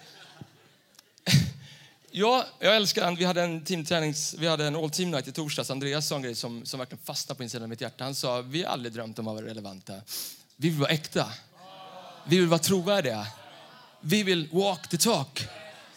Ja, 2.13 2.47
jag 2.59 2.77
älskar 2.77 3.17
Vi 3.17 3.25
hade 3.25 3.43
en 3.43 3.65
teamtränings, 3.65 4.35
vi 4.39 4.47
hade 4.47 4.67
en 4.67 4.77
all 4.77 4.91
team 4.91 5.11
night 5.11 5.29
i 5.29 5.33
torsdags. 5.33 5.71
Andreas 5.71 6.09
sa 6.09 6.17
en 6.17 6.23
grej 6.23 6.35
som, 6.35 6.67
som 6.67 6.79
verkligen 6.79 7.05
fastnade 7.05 7.37
på 7.37 7.43
insidan 7.43 7.63
av 7.63 7.69
mitt 7.69 7.81
hjärta. 7.81 8.05
Han 8.05 8.15
sa, 8.15 8.41
vi 8.41 8.63
har 8.63 8.73
aldrig 8.73 8.93
drömt 8.93 9.19
om 9.19 9.29
att 9.29 9.35
vara 9.35 9.47
relevanta. 9.47 9.93
Vi 10.57 10.69
vill 10.69 10.79
vara 10.79 10.91
äkta. 10.91 11.33
Vi 12.27 12.37
vill 12.37 12.47
vara 12.47 12.59
trovärdiga. 12.59 13.27
Vi 14.01 14.23
vill 14.23 14.49
walk 14.53 14.89
the 14.89 14.97
talk. 14.97 15.47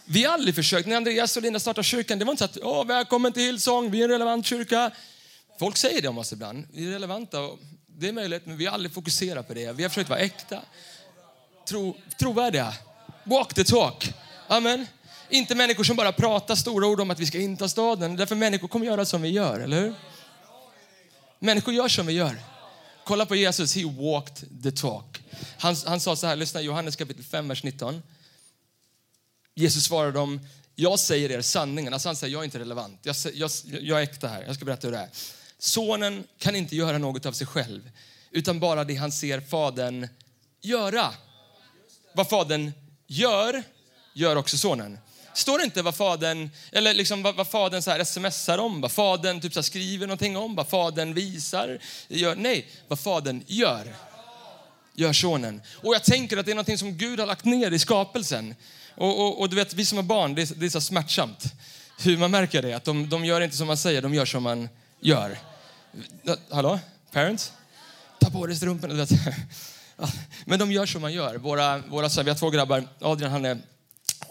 Vi 0.06 0.24
har 0.24 0.34
aldrig 0.34 0.56
försökt, 0.56 0.88
när 0.88 0.96
Andreas 0.96 1.38
och 1.38 1.44
Linda 1.44 1.60
startade 1.60 1.84
kyrkan, 1.84 2.20
det 2.20 2.26
var 2.26 2.32
inte 2.32 2.40
så 2.40 2.46
att, 2.46 2.58
åh, 2.62 2.86
välkommen 2.86 3.34
till 3.34 3.44
Hillsong, 3.44 3.92
vi 3.92 4.00
är 4.00 4.04
en 4.04 4.10
relevant 4.10 4.46
kyrka. 4.46 4.92
Folk 5.60 5.78
säger 5.78 6.02
det 6.02 6.08
om 6.08 6.18
oss 6.18 6.34
ibland, 6.34 6.68
vi 6.74 6.88
är 6.88 6.92
relevanta. 6.92 7.38
Det 7.88 8.08
är 8.08 8.12
möjligt, 8.12 8.46
men 8.46 8.58
vi 8.58 8.66
har 8.66 8.74
aldrig 8.74 8.94
fokuserat 8.94 9.48
på 9.48 9.54
det. 9.54 9.72
Vi 9.72 9.84
har 9.84 9.90
försökt 9.90 10.10
vara 10.10 10.20
äkta, 10.20 10.60
tro, 11.70 11.98
trovärdiga. 12.20 12.74
Walk 13.24 13.54
the 13.54 13.64
talk. 13.64 14.14
Amen. 14.48 14.88
Inte 15.30 15.56
människor 15.56 15.84
som 15.84 15.96
bara 15.96 16.12
pratar 16.12 16.56
stora 16.56 16.88
ord 16.88 17.02
om 17.02 17.12
att 17.12 17.20
vi 17.20 17.26
ska 17.26 17.40
inta 17.40 17.70
staden. 17.70 18.16
Därför 18.16 18.36
människor 18.36 18.68
kommer 18.68 18.86
göra 18.86 19.06
som 19.06 19.22
vi 19.22 19.30
gör, 19.30 19.60
eller 19.60 19.82
hur? 19.82 19.94
Människor 21.40 21.74
gör 21.74 21.88
som 21.88 22.06
vi 22.06 22.14
gör. 22.14 22.42
Kolla 23.04 23.26
på 23.26 23.36
Jesus, 23.36 23.76
he 23.76 23.84
walked 23.84 24.64
the 24.64 24.72
talk. 24.72 25.23
Han, 25.58 25.76
han 25.86 26.00
sa 26.00 26.16
så 26.16 26.28
här, 26.28 26.36
lyssna 26.36 26.62
Johannes 26.62 26.96
kapitel 26.96 27.24
5, 27.24 27.48
vers 27.48 27.64
19. 27.64 28.04
Jesus 29.56 29.84
svarade 29.84 30.12
dem, 30.12 30.40
jag 30.76 31.00
säger 31.00 31.32
er 31.32 31.42
sanningen. 31.42 31.94
Alltså 31.94 32.10
han 32.10 32.16
säger, 32.16 32.34
jag 32.34 32.40
är 32.40 32.46
inte 32.46 32.60
relevant. 32.60 33.00
Jag, 33.04 33.16
jag, 33.34 33.52
jag 33.66 34.00
är 34.00 34.04
äkta 34.04 34.28
här, 34.28 34.44
jag 34.44 34.56
ska 34.56 34.66
berätta 34.66 34.88
hur 34.88 34.92
det 34.92 35.00
är. 35.00 35.10
Sonen 35.58 36.24
kan 36.38 36.56
inte 36.56 36.76
göra 36.76 36.98
något 36.98 37.26
av 37.26 37.32
sig 37.32 37.48
själv, 37.48 37.90
utan 38.32 38.60
bara 38.60 38.84
det 38.84 38.96
han 38.96 39.12
ser 39.12 39.42
fadern 39.42 40.08
göra. 40.62 41.14
Vad 42.14 42.30
fadern 42.30 42.72
gör, 43.08 43.64
gör 44.14 44.36
också 44.36 44.58
sonen. 44.58 44.98
Står 45.34 45.58
det 45.58 45.64
inte 45.64 45.82
vad 45.82 45.96
fadern, 45.96 46.50
eller 46.72 46.94
liksom 46.94 47.24
vad, 47.24 47.36
vad 47.36 47.48
fadern 47.48 47.82
så 47.82 47.92
här 47.92 48.04
smsar 48.04 48.58
om, 48.58 48.82
vad 48.82 48.92
fadern 48.92 49.42
typ 49.42 49.54
så 49.54 49.64
skriver 49.64 50.08
någonting 50.08 50.38
om, 50.38 50.56
vad 50.56 50.68
fadern 50.68 51.14
visar? 51.14 51.80
Gör, 52.08 52.36
nej, 52.36 52.68
vad 52.88 53.00
fadern 53.00 53.44
gör, 53.48 53.96
gör 54.94 55.14
sonen. 55.14 55.62
Och 55.76 55.96
jag 55.96 56.04
tänker 56.04 56.38
att 56.38 56.46
det 56.46 56.52
är 56.52 56.56
någonting 56.56 56.78
som 56.78 56.98
Gud 56.98 57.20
har 57.20 57.28
lagt 57.28 57.46
ner 57.46 57.72
i 57.72 57.80
skapelsen. 57.80 58.56
Och, 58.96 59.20
och, 59.20 59.42
och 59.42 59.50
du 59.50 59.56
vet, 59.56 59.74
vi 59.74 59.86
som 59.86 59.98
har 59.98 60.04
barn, 60.04 60.36
det 60.36 60.42
är, 60.42 60.56
det 60.56 60.66
är 60.66 60.70
så 60.70 60.82
smärtsamt. 60.82 61.54
Hur 62.00 62.18
man 62.18 62.32
märker 62.32 62.62
det, 62.62 62.74
att 62.74 62.84
de, 62.84 63.10
de 63.10 63.26
gör 63.26 63.42
inte 63.42 63.58
som 63.58 63.68
man 63.68 63.78
säger, 63.78 64.02
de 64.02 64.14
gör 64.14 64.26
som 64.26 64.44
man 64.44 64.70
gör. 65.00 65.38
Hallå? 66.52 66.80
Parents? 67.12 67.52
Ta 68.20 68.30
på 68.30 68.48
dig 68.48 68.56
strumporna. 68.56 69.08
Men 70.46 70.60
de 70.60 70.72
gör 70.72 70.86
som 70.86 71.02
man 71.02 71.14
gör. 71.14 71.36
Våra, 71.36 71.78
våra, 71.78 72.24
vi 72.24 72.30
har 72.30 72.38
två 72.38 72.50
grabbar. 72.50 72.88
Adrian 73.00 73.32
han 73.32 73.46
är 73.46 73.58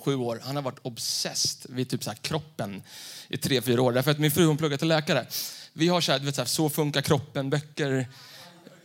sju 0.04 0.16
år. 0.16 0.40
Han 0.45 0.57
har 0.57 0.62
varit 0.62 0.78
obsessed 0.83 1.75
vid 1.75 1.88
typ 1.90 2.04
så 2.04 2.11
här 2.11 2.16
kroppen 2.16 2.83
i 3.28 3.37
tre, 3.37 3.62
fyra 3.62 3.83
år. 3.83 3.92
Därför 3.92 4.11
att 4.11 4.19
min 4.19 4.31
fru 4.31 4.47
hon 4.47 4.57
pluggar 4.57 4.76
till 4.76 4.88
läkare. 4.88 5.26
Vi 5.73 5.88
har 5.88 6.00
så, 6.00 6.12
här, 6.12 6.19
vet, 6.19 6.35
så, 6.35 6.40
här, 6.40 6.47
så 6.47 6.71
funkar 6.71 7.02
kroppen, 7.02 7.50
böcker 7.50 8.07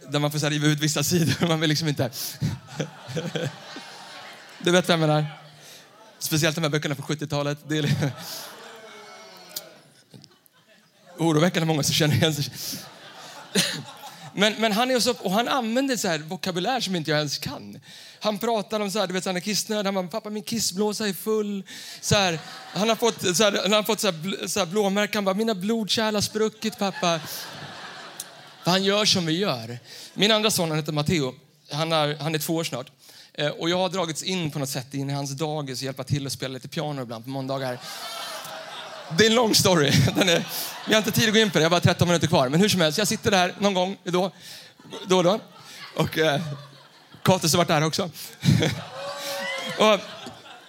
där 0.10 0.20
man 0.20 0.32
får 0.32 0.40
så 0.40 0.50
riva 0.50 0.68
ut 0.68 0.80
vissa 0.80 1.04
sidor. 1.04 1.48
Man 1.48 1.60
vill 1.60 1.70
liksom 1.70 1.88
inte... 1.88 2.10
du 4.60 4.72
vet 4.72 4.88
vad 4.88 4.94
jag 4.94 5.00
menar? 5.00 5.26
Speciellt 6.20 6.56
de 6.56 6.62
här 6.62 6.70
böckerna 6.70 6.96
från 6.96 7.06
70-talet. 7.06 7.58
Det 7.68 7.78
är 7.78 8.12
oroväckande 11.18 11.66
många 11.66 11.84
som 11.84 11.94
känner 11.94 12.16
igen 12.16 12.34
sig. 12.34 12.54
Men, 14.34 14.54
men 14.58 14.72
han, 14.72 14.92
är 14.92 15.00
så, 15.00 15.12
och 15.12 15.32
han 15.32 15.48
använder 15.48 15.98
så 15.98 16.08
här 16.08 16.20
vokabulär 16.20 16.80
som 16.80 16.96
inte 16.96 17.12
jag 17.12 17.18
ens 17.18 17.38
kan. 17.38 17.80
Han 18.20 18.38
pratar 18.38 18.80
om 18.80 18.92
så 18.92 19.00
här, 19.00 19.08
du 19.08 19.14
vet, 19.14 19.26
han 19.26 19.36
är 19.36 19.40
kissnöd. 19.40 19.86
Han 19.86 19.96
bara, 19.96 20.08
pappa 20.08 20.30
min 20.30 20.44
kissblåsa 20.44 21.08
är 21.08 21.14
full. 21.14 21.64
Så 22.02 22.16
här, 22.16 22.40
han 22.74 22.90
har 22.90 22.96
fått, 22.96 23.38
så 23.38 23.44
här, 23.44 23.60
han 23.64 23.74
har 23.74 23.84
fått 23.84 24.00
så 24.00 24.12
här, 24.12 24.48
så 24.48 24.60
här 24.60 24.66
blåmärken. 24.66 25.18
Han 25.18 25.26
bara, 25.26 25.36
mina 25.36 25.56
blodkärl 25.56 26.16
har 26.16 26.22
spruckit 26.22 26.80
pappa. 26.80 27.20
Han 28.68 28.84
gör 28.84 29.06
som 29.06 29.26
vi 29.26 29.38
gör. 29.38 29.80
Min 30.14 30.32
andra 30.32 30.52
son 30.52 30.70
han 30.70 30.80
heter 30.80 30.92
Matteo. 30.92 31.36
Han 31.72 31.92
är, 31.92 32.16
han 32.20 32.36
är 32.36 32.40
två 32.40 32.56
år 32.56 32.64
snart. 32.64 32.92
Eh, 33.34 33.48
och 33.48 33.70
jag 33.70 33.78
har 33.78 33.90
dragits 33.90 34.24
in 34.24 34.52
på 34.52 34.60
något 34.60 34.70
sätt 34.70 34.94
in 34.94 35.10
i 35.10 35.14
hans 35.14 35.32
dagis 35.32 35.80
och 35.80 35.86
hjälpa 35.86 36.04
till 36.04 36.28
att 36.28 36.34
spela 36.34 36.54
lite 36.54 36.68
piano 36.68 37.02
ibland 37.02 37.24
på 37.24 37.30
måndagar. 37.30 37.80
Det 39.18 39.26
är 39.26 39.30
en 39.30 39.36
lång 39.36 39.56
story. 39.56 39.92
Den 40.16 40.30
är, 40.30 40.44
vi 40.88 40.94
har 40.94 40.98
inte 40.98 41.12
tid 41.12 41.28
att 41.28 41.34
gå 41.34 41.40
in 41.40 41.52
på 41.52 41.58
det, 41.58 41.64
jag 41.64 41.70
har 41.70 41.80
bara 41.80 41.82
13 41.82 42.08
minuter 42.08 42.28
kvar. 42.28 42.50
Men 42.50 42.60
hur 42.60 42.70
som 42.70 42.82
helst, 42.82 42.98
jag 42.98 43.08
sitter 43.08 43.32
där 43.32 43.54
någon 43.60 43.74
gång 43.74 43.98
då, 44.04 44.32
då 45.08 45.22
då. 45.24 45.40
Och 45.96 46.18
eh, 46.18 46.42
Katus 47.24 47.54
har 47.54 47.58
varit 47.58 47.68
där 47.68 47.84
också. 47.84 48.04
och, 49.78 50.00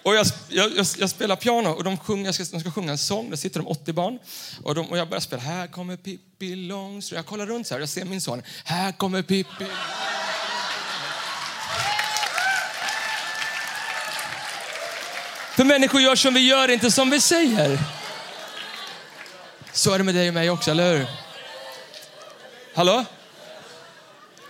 och 0.03 0.15
jag, 0.15 0.25
jag, 0.49 0.71
jag, 0.97 1.09
spelar 1.09 1.35
piano 1.35 1.69
och 1.69 1.83
de, 1.83 1.97
sjunger, 1.97 2.25
jag 2.25 2.35
ska, 2.35 2.43
de 2.51 2.59
ska 2.59 2.71
sjunga 2.71 2.91
en 2.91 2.97
sång. 2.97 3.29
Där 3.29 3.37
sitter 3.37 3.59
de 3.59 3.67
80 3.67 3.93
barn. 3.93 4.19
Och, 4.63 4.75
de, 4.75 4.89
och 4.89 4.97
jag 4.97 5.09
börjar 5.09 5.21
spela. 5.21 5.41
Här 5.41 5.67
kommer 5.67 5.97
Pippi 5.97 6.55
Långstrump. 6.55 7.17
Jag 7.17 7.25
kollar 7.25 7.45
runt 7.45 7.67
så 7.67 7.73
här. 7.73 7.79
Jag 7.79 7.89
ser 7.89 8.05
min 8.05 8.21
son. 8.21 8.41
Här 8.63 8.91
kommer 8.91 9.21
Pippi. 9.21 9.65
För 15.55 15.63
människor 15.63 16.01
gör 16.01 16.15
som 16.15 16.33
vi 16.33 16.39
gör, 16.39 16.71
inte 16.71 16.91
som 16.91 17.09
vi 17.09 17.21
säger. 17.21 17.79
Så 19.71 19.93
är 19.93 19.97
det 19.97 20.03
med 20.03 20.15
dig 20.15 20.27
och 20.27 20.33
mig 20.33 20.49
också, 20.49 20.71
eller 20.71 20.97
hur? 20.97 21.07
Hallå? 22.73 23.05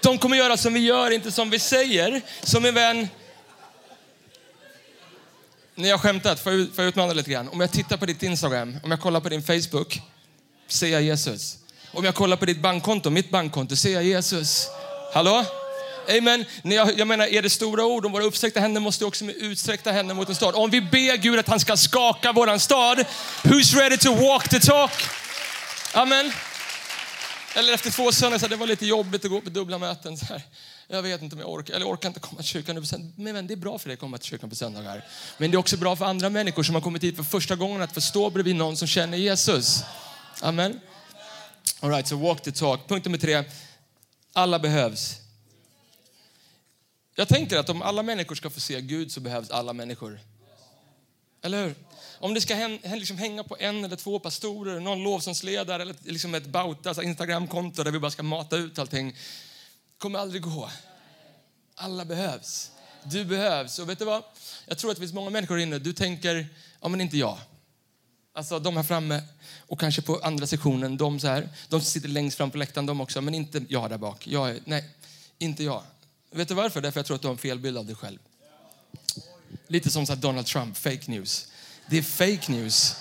De 0.02 0.18
kommer 0.18 0.38
göra 0.38 0.58
som 0.58 0.74
vi 0.74 0.80
gör, 0.80 1.12
inte 1.12 1.32
som 1.32 1.50
vi 1.50 1.60
säger. 1.60 2.22
Som 2.44 2.64
min 2.64 2.74
vän... 2.74 3.08
Ni 5.80 5.90
har 5.90 5.98
skämtat, 5.98 6.40
får 6.40 6.54
jag, 6.54 6.68
får 6.76 6.84
jag 6.84 6.90
utmana 6.90 7.14
lite 7.14 7.32
grann? 7.32 7.50
Om 7.50 7.60
jag 7.60 7.72
tittar 7.72 7.98
på 7.98 8.06
ditt 8.06 8.24
Instagram, 8.24 8.78
om 8.84 8.92
jag 8.92 9.02
kollar 9.02 9.20
på 9.20 9.30
din 9.30 9.44
Facebook, 9.44 10.02
ser 10.68 10.88
jag 10.88 11.02
Jesus. 11.02 11.58
Om 11.92 12.06
jag 12.06 12.16
kollar 12.16 12.38
på 12.38 12.46
ditt 12.46 12.62
bankkonto, 12.62 13.10
mitt 13.10 13.30
bankkonto, 13.30 13.76
ser 13.76 13.94
jag 13.94 14.04
Jesus. 14.04 14.68
Hallå? 15.14 15.46
Amen. 16.18 16.46
Jag, 16.64 17.00
jag 17.00 17.08
menar, 17.08 17.28
är 17.28 17.42
det 17.42 17.50
stora 17.50 17.86
ord 17.86 18.06
om 18.06 18.12
våra 18.12 18.24
uppsträckta 18.24 18.60
händer 18.60 18.82
måste 18.82 19.06
också 19.06 19.26
med 19.26 19.36
utsträckta 19.36 19.92
händer 19.92 20.16
mot 20.16 20.30
en 20.30 20.36
stad. 20.36 20.56
Om 20.56 20.70
vi 20.70 20.82
ber 20.82 21.18
Gud 21.18 21.40
att 21.40 21.48
han 21.48 21.60
ska 21.60 21.78
skaka 21.78 22.32
våran 22.32 22.60
stad, 22.60 23.06
who's 23.44 23.76
ready 23.76 23.98
to 23.98 24.16
walk 24.16 24.50
the 24.50 24.60
talk? 24.60 24.92
Amen. 25.94 26.32
Eller 27.56 27.74
efter 27.74 27.92
två 27.92 28.12
söndagar, 28.12 28.50
det 28.50 28.56
var 28.56 28.68
lite 28.68 28.86
jobbigt 28.86 29.26
att 29.26 29.32
gå 29.32 29.42
på 29.42 29.50
dubbla 29.50 29.78
möten. 29.78 30.18
Så 30.18 30.26
här. 30.26 30.42
Jag 30.92 31.02
vet 31.02 31.22
inte 31.22 31.36
om 31.36 31.40
jag 31.40 31.50
orkar, 31.50 31.74
eller 31.74 31.86
jag 31.86 31.94
orkar 31.94 32.10
inte 32.10 32.20
komma 32.20 32.42
till 32.42 32.48
kyrkan 32.48 32.76
nu. 32.76 32.82
på 32.82 32.88
Men 33.16 33.34
vän, 33.34 33.48
det 33.48 33.54
är 33.54 33.56
bra 33.56 33.80
för 33.80 33.90
dig 33.90 33.94
att 33.94 34.00
komma 34.00 34.18
till 34.18 34.30
kyrkan 34.30 34.50
på 34.50 34.56
söndagar. 34.56 35.06
Men 35.38 35.52
det 35.52 35.56
är 35.56 35.60
också 35.60 35.78
bra 35.78 35.96
för 35.96 36.06
andra 36.06 36.30
människor 36.30 36.64
som 36.64 36.76
har 36.76 36.82
kommit 36.82 37.04
hit 37.04 37.16
för 37.16 37.24
första 37.24 37.56
gången 37.56 37.82
att 37.82 37.94
få 37.94 38.02
stå 38.02 38.30
bredvid 38.30 38.56
någon 38.56 38.78
som 38.78 38.88
känner 38.88 39.18
Jesus. 39.18 39.84
Amen. 40.42 40.80
All 41.80 41.90
right, 41.90 42.08
so 42.08 42.16
walk 42.16 42.42
the 42.42 42.52
talk. 42.52 42.88
Punkt 42.88 43.06
nummer 43.06 43.18
tre. 43.18 43.44
Alla 44.34 44.60
behövs. 44.60 45.16
Jag 47.16 47.28
tänker 47.28 47.58
att 47.58 47.70
om 47.70 47.82
alla 47.82 48.04
människor 48.04 48.36
ska 48.36 48.50
få 48.50 48.60
se 48.60 48.82
Gud 48.82 49.12
så 49.12 49.20
behövs 49.20 49.50
alla 49.50 49.74
människor. 49.74 50.20
Eller 51.42 51.64
hur? 51.64 51.76
Om 52.20 52.34
det 52.34 52.42
ska 52.42 52.78
liksom 52.84 53.18
hänga 53.18 53.44
på 53.44 53.58
en 53.60 53.86
eller 53.86 53.96
två 53.96 54.20
pastorer, 54.20 54.80
någon 54.80 55.04
lovsångsledare 55.04 55.82
eller 55.82 55.96
liksom 56.04 56.36
ett 56.36 56.46
bautas 56.46 56.88
alltså 56.88 57.02
Instagramkonto 57.02 57.84
där 57.84 57.92
vi 57.92 58.00
bara 58.00 58.12
ska 58.12 58.24
mata 58.24 58.58
ut 58.58 58.80
allting 58.80 59.16
kommer 60.00 60.20
aldrig 60.20 60.42
gå. 60.42 60.70
Alla 61.76 62.06
behövs. 62.06 62.72
Du 63.04 63.26
behövs. 63.26 63.80
Och 63.80 63.90
vet 63.90 64.00
du 64.00 64.06
vad? 64.06 64.24
Jag 64.66 64.78
tror 64.78 64.92
att 64.92 64.98
det 64.98 65.02
finns 65.02 65.14
många 65.14 65.30
människor 65.30 65.60
inne, 65.60 65.80
du 65.80 65.94
tänker, 65.94 66.48
ja 66.82 66.88
men 66.88 67.02
inte 67.02 67.18
jag. 67.18 67.38
Alltså 68.34 68.60
de 68.60 68.78
här 68.78 68.84
framme 68.84 69.22
och 69.68 69.80
kanske 69.80 70.02
på 70.02 70.20
andra 70.24 70.48
sektionen, 70.48 70.98
de 70.98 71.20
så 71.20 71.28
här. 71.28 71.50
De 71.70 71.82
sitter 71.82 72.10
längst 72.10 72.38
fram 72.38 72.52
på 72.52 72.58
läktaren 72.58 72.86
de 72.86 73.02
också, 73.02 73.22
men 73.22 73.34
inte 73.34 73.66
jag 73.70 73.90
där 73.90 73.98
bak. 73.98 74.28
Jag 74.28 74.50
är, 74.50 74.60
nej, 74.66 74.90
inte 75.38 75.64
jag. 75.64 75.84
Vet 76.32 76.48
du 76.48 76.54
varför? 76.54 76.82
Därför 76.82 77.00
jag 77.00 77.06
tror 77.06 77.16
att 77.16 77.22
du 77.22 77.28
har 77.28 77.34
en 77.34 77.38
fel 77.38 77.60
bild 77.60 77.78
av 77.78 77.86
dig 77.86 77.96
själv. 77.96 78.20
Lite 79.68 79.90
som 79.90 80.06
så 80.06 80.16
Donald 80.16 80.48
Trump, 80.48 80.78
fake 80.78 81.12
news. 81.12 81.48
Det 81.90 81.98
är 81.98 82.02
fake 82.02 82.52
news. 82.52 82.96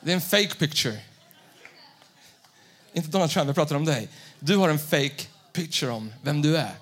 Det 0.00 0.10
är 0.10 0.14
en 0.14 0.20
fake 0.20 0.54
picture. 0.54 0.98
Inte 2.92 3.08
Donald 3.08 3.30
Trump, 3.30 3.46
jag 3.46 3.54
pratar 3.54 3.76
om 3.76 3.84
dig. 3.84 4.08
Du 4.38 4.56
har 4.56 4.68
en 4.68 4.78
fake 4.78 5.26
picture 5.52 5.90
om 5.90 6.12
vem 6.22 6.42
du 6.42 6.56
är. 6.56 6.74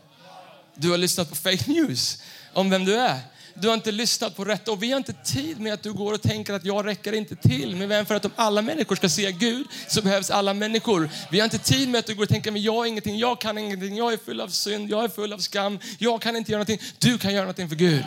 Du 0.75 0.91
har 0.91 0.99
lyssnat 0.99 1.29
på 1.29 1.35
fake 1.35 1.71
news 1.71 2.23
om 2.53 2.71
vem 2.71 2.85
du 2.85 2.97
är. 2.97 3.21
Du 3.55 3.69
har 3.69 3.75
inte 3.75 3.93
lyssnat 3.93 4.37
på 4.37 4.45
rätt 4.45 4.69
och 4.69 4.83
vi 4.83 4.91
har 4.91 4.97
inte 4.97 5.13
tid 5.13 5.61
med 5.61 5.73
att 5.73 5.83
du 5.83 5.93
går 5.93 6.13
och 6.13 6.23
tänker 6.23 6.55
att 6.55 6.65
jag 6.65 6.87
räcker 6.87 7.13
inte 7.13 7.37
till. 7.37 7.77
Men 7.77 7.89
vem 7.89 8.07
för 8.07 8.15
att 8.15 8.25
om 8.25 8.31
alla 8.37 8.63
människor 8.63 8.97
ska 8.97 9.09
se 9.09 9.33
Gud 9.33 9.67
så 9.89 10.03
behövs 10.03 10.31
alla 10.31 10.55
människor. 10.55 11.11
Vi 11.31 11.41
har 11.41 11.45
inte 11.45 11.59
tid 11.59 11.89
med 11.89 11.99
att 11.99 12.07
du 12.07 12.15
går 12.15 12.23
och 12.23 12.29
tänker 12.29 12.51
men 12.51 12.63
jag 12.63 12.85
är 12.85 12.89
ingenting, 12.89 13.19
jag 13.19 13.41
kan 13.41 13.59
ingenting, 13.59 13.97
jag 13.97 14.13
är 14.13 14.17
full 14.17 14.41
av 14.41 14.49
synd, 14.49 14.91
jag 14.91 15.05
är 15.05 15.09
full 15.09 15.33
av 15.33 15.39
skam, 15.39 15.79
jag 15.99 16.23
kan 16.23 16.37
inte 16.37 16.53
göra 16.53 16.59
någonting. 16.59 16.89
Du 16.99 17.19
kan 17.19 17.33
göra 17.33 17.43
någonting 17.43 17.69
för 17.69 17.77
Gud. 17.77 18.05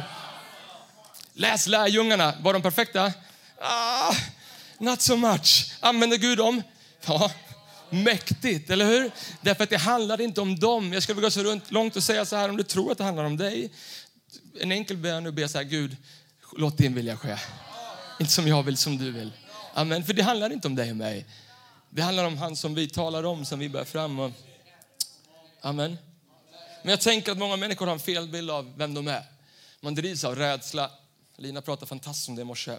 Läs 1.34 1.67
lärjungarna, 1.67 2.34
var 2.41 2.54
de 2.54 2.62
perfekta? 2.62 3.13
Ah, 3.62 4.15
not 4.78 5.02
so 5.02 5.15
much. 5.15 5.73
Använde 5.80 6.17
Gud 6.17 6.38
dem? 6.38 6.62
Ja, 7.06 7.32
mäktigt, 7.93 8.69
eller 8.69 8.86
hur? 8.86 9.12
Därför 9.41 9.63
att 9.63 9.69
det 9.69 9.77
handlar 9.77 10.21
inte 10.21 10.41
om 10.41 10.60
dem. 10.60 10.93
Jag 10.93 11.03
skulle 11.03 11.15
vilja 11.15 11.27
gå 11.27 11.32
så 11.32 11.43
runt, 11.43 11.71
långt 11.71 11.95
och 11.95 12.03
säga 12.03 12.25
så 12.25 12.36
här, 12.36 12.49
om 12.49 12.58
du 12.58 12.63
tror 12.63 12.91
att 12.91 12.97
det 12.97 13.03
handlar 13.03 13.23
om 13.23 13.38
dig, 13.38 13.71
en 14.60 14.71
enkel 14.71 14.97
bön 14.97 15.27
och 15.27 15.34
be 15.34 15.47
så 15.47 15.58
här, 15.58 15.65
Gud, 15.65 15.97
låt 16.58 16.77
din 16.77 16.93
vilja 16.95 17.17
ske. 17.17 17.38
Inte 18.19 18.34
som 18.34 18.47
jag 18.47 18.63
vill, 18.63 18.77
som 18.77 18.97
du 18.97 19.12
vill. 19.12 19.32
Amen. 19.73 20.03
För 20.03 20.13
det 20.13 20.23
handlar 20.23 20.53
inte 20.53 20.67
om 20.67 20.75
dig 20.75 20.89
och 20.89 20.97
mig. 20.97 21.25
Det 21.89 22.01
handlar 22.01 22.25
om 22.25 22.38
han 22.38 22.56
som 22.56 22.75
vi 22.75 22.89
talar 22.89 23.23
om, 23.23 23.45
som 23.45 23.60
vi 23.60 23.69
bär 23.69 23.84
fram. 23.84 24.19
Och... 24.19 24.32
Amen. 25.62 25.97
Men 26.82 26.89
jag 26.89 27.01
tänker 27.01 27.32
att 27.32 27.38
många 27.38 27.56
människor 27.56 27.86
har 27.86 27.93
en 27.93 27.99
fel 27.99 28.27
bild 28.27 28.51
av 28.51 28.77
vem 28.77 28.93
de 28.93 29.08
är. 29.08 29.23
Man 29.82 29.95
drivs 29.95 30.23
av 30.23 30.36
rädsla. 30.36 30.91
Lina 31.38 31.62
pratade 31.62 31.88
fantastiskt 31.88 32.29
om 32.29 32.36
det 32.36 32.41
i 32.41 32.45
morse. 32.45 32.77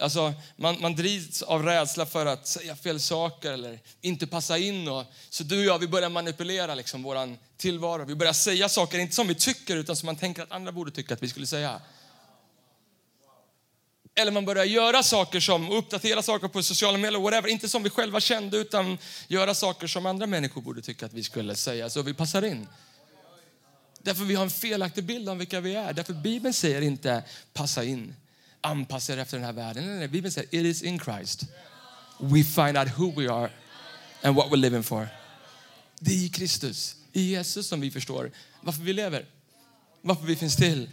Alltså, 0.00 0.34
man, 0.56 0.80
man 0.80 0.94
drivs 0.94 1.42
av 1.42 1.62
rädsla 1.62 2.06
för 2.06 2.26
att 2.26 2.46
säga 2.46 2.76
fel 2.76 3.00
saker 3.00 3.52
eller 3.52 3.80
inte 4.00 4.26
passa 4.26 4.58
in. 4.58 4.88
Och, 4.88 5.04
så 5.30 5.44
du 5.44 5.58
och 5.58 5.64
jag, 5.64 5.78
vi 5.78 5.88
börjar 5.88 6.08
manipulera 6.08 6.74
liksom 6.74 7.02
vår 7.02 7.36
tillvaro. 7.56 8.04
Vi 8.04 8.14
börjar 8.14 8.32
säga 8.32 8.68
saker, 8.68 8.98
inte 8.98 9.14
som 9.14 9.28
vi 9.28 9.34
tycker, 9.34 9.76
utan 9.76 9.96
som 9.96 10.06
man 10.06 10.16
tänker 10.16 10.42
att 10.42 10.52
andra 10.52 10.72
borde 10.72 10.90
tycka 10.90 11.14
att 11.14 11.22
vi 11.22 11.28
skulle 11.28 11.46
säga. 11.46 11.80
Eller 14.14 14.32
man 14.32 14.44
börjar 14.44 14.64
göra 14.64 15.02
saker 15.02 15.40
som, 15.40 15.70
uppdatera 15.70 16.22
saker 16.22 16.48
på 16.48 16.62
sociala 16.62 16.98
medier, 16.98 17.20
whatever. 17.20 17.48
Inte 17.48 17.68
som 17.68 17.82
vi 17.82 17.90
själva 17.90 18.20
kände, 18.20 18.56
utan 18.56 18.98
göra 19.28 19.54
saker 19.54 19.86
som 19.86 20.06
andra 20.06 20.26
människor 20.26 20.60
borde 20.60 20.82
tycka 20.82 21.06
att 21.06 21.12
vi 21.12 21.22
skulle 21.22 21.54
säga, 21.54 21.90
så 21.90 22.02
vi 22.02 22.14
passar 22.14 22.44
in. 22.44 22.68
Därför 23.98 24.24
vi 24.24 24.34
har 24.34 24.44
en 24.44 24.50
felaktig 24.50 25.04
bild 25.04 25.28
om 25.28 25.38
vilka 25.38 25.60
vi 25.60 25.74
är. 25.74 25.92
Därför 25.92 26.12
Bibeln 26.12 26.54
säger 26.54 26.80
inte 26.80 27.22
passa 27.52 27.84
in, 27.84 28.14
anpassa 28.60 29.12
er 29.12 29.18
efter 29.18 29.36
den 29.36 29.46
här 29.46 29.52
världen. 29.52 29.86
Nej, 29.86 29.98
nej, 29.98 30.08
Bibeln 30.08 30.32
säger 30.32 30.48
it 30.54 30.66
is 30.66 30.82
in 30.82 31.00
Christ. 31.00 31.42
We 32.20 32.44
find 32.44 32.78
out 32.78 32.88
who 32.98 33.20
we 33.20 33.32
are 33.32 33.50
and 34.22 34.36
what 34.36 34.46
we're 34.46 34.56
living 34.56 34.82
for. 34.82 35.08
Det 36.00 36.10
är 36.10 36.24
i 36.24 36.28
Kristus, 36.28 36.96
i 37.12 37.22
Jesus 37.22 37.68
som 37.68 37.80
vi 37.80 37.90
förstår 37.90 38.30
varför 38.60 38.82
vi 38.82 38.92
lever, 38.92 39.26
varför 40.00 40.26
vi 40.26 40.36
finns 40.36 40.56
till. 40.56 40.90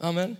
Amen. 0.00 0.36